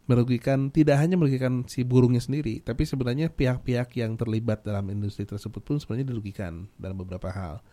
[0.07, 5.65] merugikan tidak hanya merugikan si burungnya sendiri, tapi sebenarnya pihak-pihak yang terlibat dalam industri tersebut
[5.65, 7.65] pun sebenarnya dirugikan dalam beberapa hal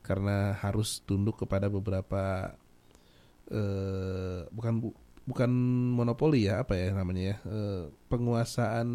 [0.00, 2.56] karena harus tunduk kepada beberapa
[3.52, 4.96] eh bukan bu-
[5.28, 5.50] bukan
[5.92, 8.88] monopoli ya apa ya namanya ya eh, penguasaan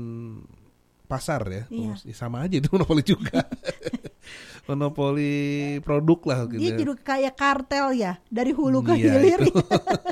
[1.09, 1.97] pasar ya Iya.
[1.97, 3.41] Penguas- sama aja itu monopoli juga
[4.67, 5.33] monopoli
[5.81, 6.77] produk lah gitu Dia ya.
[6.77, 9.41] jadi kayak kartel ya dari hulu ke Iya, hilir.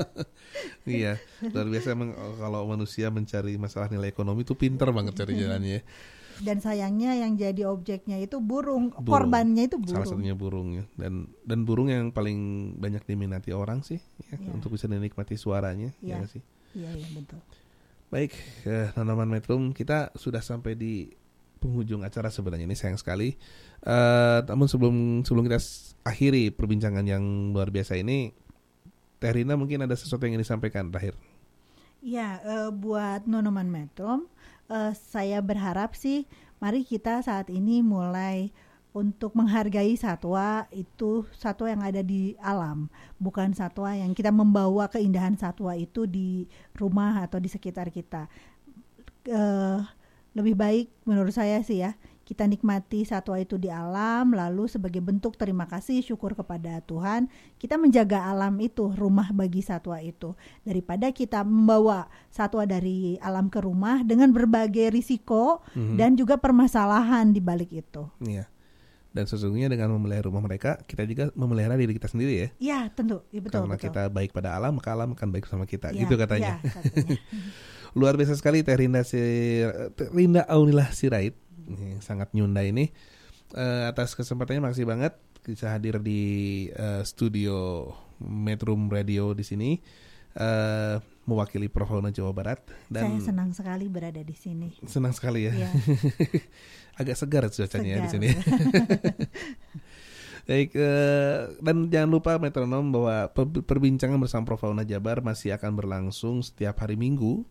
[0.88, 5.74] iya luar biasa emang kalau manusia mencari masalah nilai ekonomi itu pinter banget cari jalannya
[5.78, 5.84] ya.
[6.38, 9.10] Dan sayangnya yang jadi objeknya itu burung, Burung.
[9.10, 10.12] korbannya itu salah burung.
[10.12, 12.38] satunya burung ya dan dan burung yang paling
[12.74, 14.54] banyak diminati orang sih ya, Iya.
[14.54, 16.16] untuk bisa dinikmati suaranya ya Iya.
[16.18, 16.42] nggak sih
[16.74, 17.42] Iya iya betul.
[18.08, 18.32] Baik,
[18.64, 21.12] eh, Nanaman Metrum, kita sudah sampai di
[21.60, 23.36] penghujung acara sebenarnya ini sayang sekali.
[23.84, 25.60] Eh, namun sebelum sebelum kita
[26.08, 28.32] akhiri perbincangan yang luar biasa ini,
[29.20, 31.20] Teh Rina mungkin ada sesuatu yang ingin disampaikan terakhir.
[32.00, 34.30] Ya, eh, buat Nonoman Metro,
[34.72, 36.30] eh, saya berharap sih,
[36.64, 38.56] mari kita saat ini mulai
[38.98, 42.90] untuk menghargai satwa itu satwa yang ada di alam,
[43.22, 48.26] bukan satwa yang kita membawa keindahan satwa itu di rumah atau di sekitar kita.
[49.30, 49.80] Eh,
[50.34, 51.94] lebih baik menurut saya sih ya,
[52.28, 57.80] kita nikmati satwa itu di alam, lalu sebagai bentuk terima kasih syukur kepada Tuhan, kita
[57.80, 60.36] menjaga alam itu, rumah bagi satwa itu
[60.68, 65.64] daripada kita membawa satwa dari alam ke rumah dengan berbagai risiko
[65.96, 68.04] dan juga permasalahan di balik itu.
[68.20, 68.57] Iya.
[69.18, 72.50] Dan sesungguhnya dengan memelihara rumah mereka, kita juga memelihara diri kita sendiri ya.
[72.62, 73.86] Ya, tentu, ya, betul Karena betul.
[73.90, 75.90] kita baik pada alam, maka alam akan baik sama kita.
[75.90, 76.62] Ya, gitu katanya.
[76.62, 77.18] ya, katanya.
[77.98, 79.18] Luar biasa sekali Teh Rinda si
[79.98, 81.34] Teh Rinda Aunilah Sirait
[81.66, 82.94] Ini sangat nyunda ini
[83.56, 85.16] Eh, atas kesempatannya makasih banget
[85.48, 87.88] bisa hadir di eh, studio
[88.20, 89.80] Metro Radio di sini
[90.36, 90.96] eh,
[91.28, 94.72] mewakili Profauna Jawa Barat dan Saya senang sekali berada di sini.
[94.88, 95.54] senang sekali ya.
[95.54, 95.70] Ya.
[97.00, 98.14] Agak segar cuacanya ya di Segar.
[98.16, 98.28] sini.
[100.48, 106.40] Baik, eh, dan jangan lupa metronom bahwa per- perbincangan bersama Profauna Jabar masih akan berlangsung
[106.40, 107.44] setiap hari Minggu.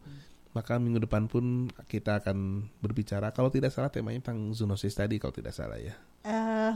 [0.57, 5.37] Maka minggu depan pun kita akan berbicara kalau tidak salah temanya tentang zoonosis tadi kalau
[5.37, 5.93] tidak salah ya.
[6.25, 6.73] eh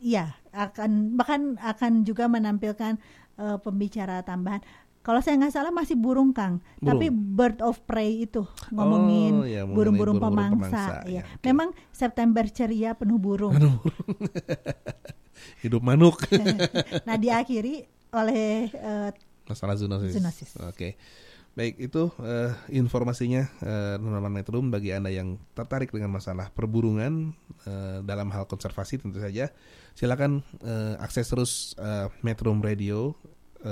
[0.00, 2.96] ya akan bahkan akan juga menampilkan
[3.36, 4.64] eh, pembicara tambahan.
[5.10, 6.86] Kalau saya nggak salah masih burung Kang, Burung.
[6.86, 10.70] tapi bird of prey itu ngomongin Oh, ya, mengenai burung-burung burung-burung pemangsa.
[10.70, 11.12] pemangsa, ya.
[11.18, 11.42] ya, oke.
[11.50, 13.50] Memang September ceria penuh burung.
[15.66, 16.14] Hidup manuk.
[17.10, 19.10] nah diakhiri oleh eh,
[19.50, 20.14] Masalah zoonosis.
[20.14, 20.50] Zoonosis.
[20.62, 20.94] Oke.
[21.58, 27.34] Baik, itu eh, informasinya eh, teman-teman Metrum bagi Anda yang tertarik dengan masalah perburungan
[27.66, 29.50] eh, dalam hal konservasi tentu saja.
[29.98, 33.18] Silakan eh, akses terus eh, Metrum Radio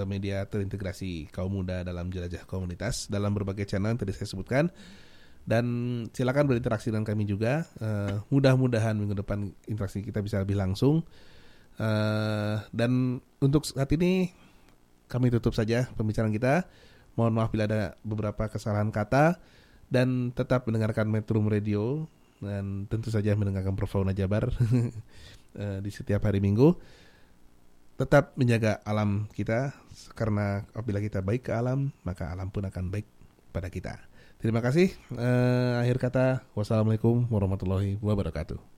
[0.04, 4.68] media terintegrasi kaum muda dalam jelajah komunitas dalam berbagai channel yang tadi saya sebutkan.
[5.48, 5.64] Dan
[6.12, 7.64] silakan berinteraksi dengan kami juga.
[7.80, 11.00] Eh, mudah-mudahan minggu depan interaksi kita bisa lebih langsung.
[11.80, 14.28] Eh, dan untuk saat ini
[15.08, 16.68] kami tutup saja pembicaraan kita.
[17.16, 19.40] Mohon maaf bila ada beberapa kesalahan kata
[19.88, 22.04] dan tetap mendengarkan Metro Radio
[22.44, 24.52] dan tentu saja mendengarkan Profauna Jabar
[25.64, 26.76] eh, di setiap hari Minggu.
[27.98, 29.74] Tetap menjaga alam kita
[30.14, 33.10] karena apabila kita baik ke alam, maka alam pun akan baik
[33.50, 33.98] pada kita.
[34.38, 34.94] Terima kasih.
[35.18, 38.77] Eh, akhir kata, wassalamualaikum warahmatullahi wabarakatuh.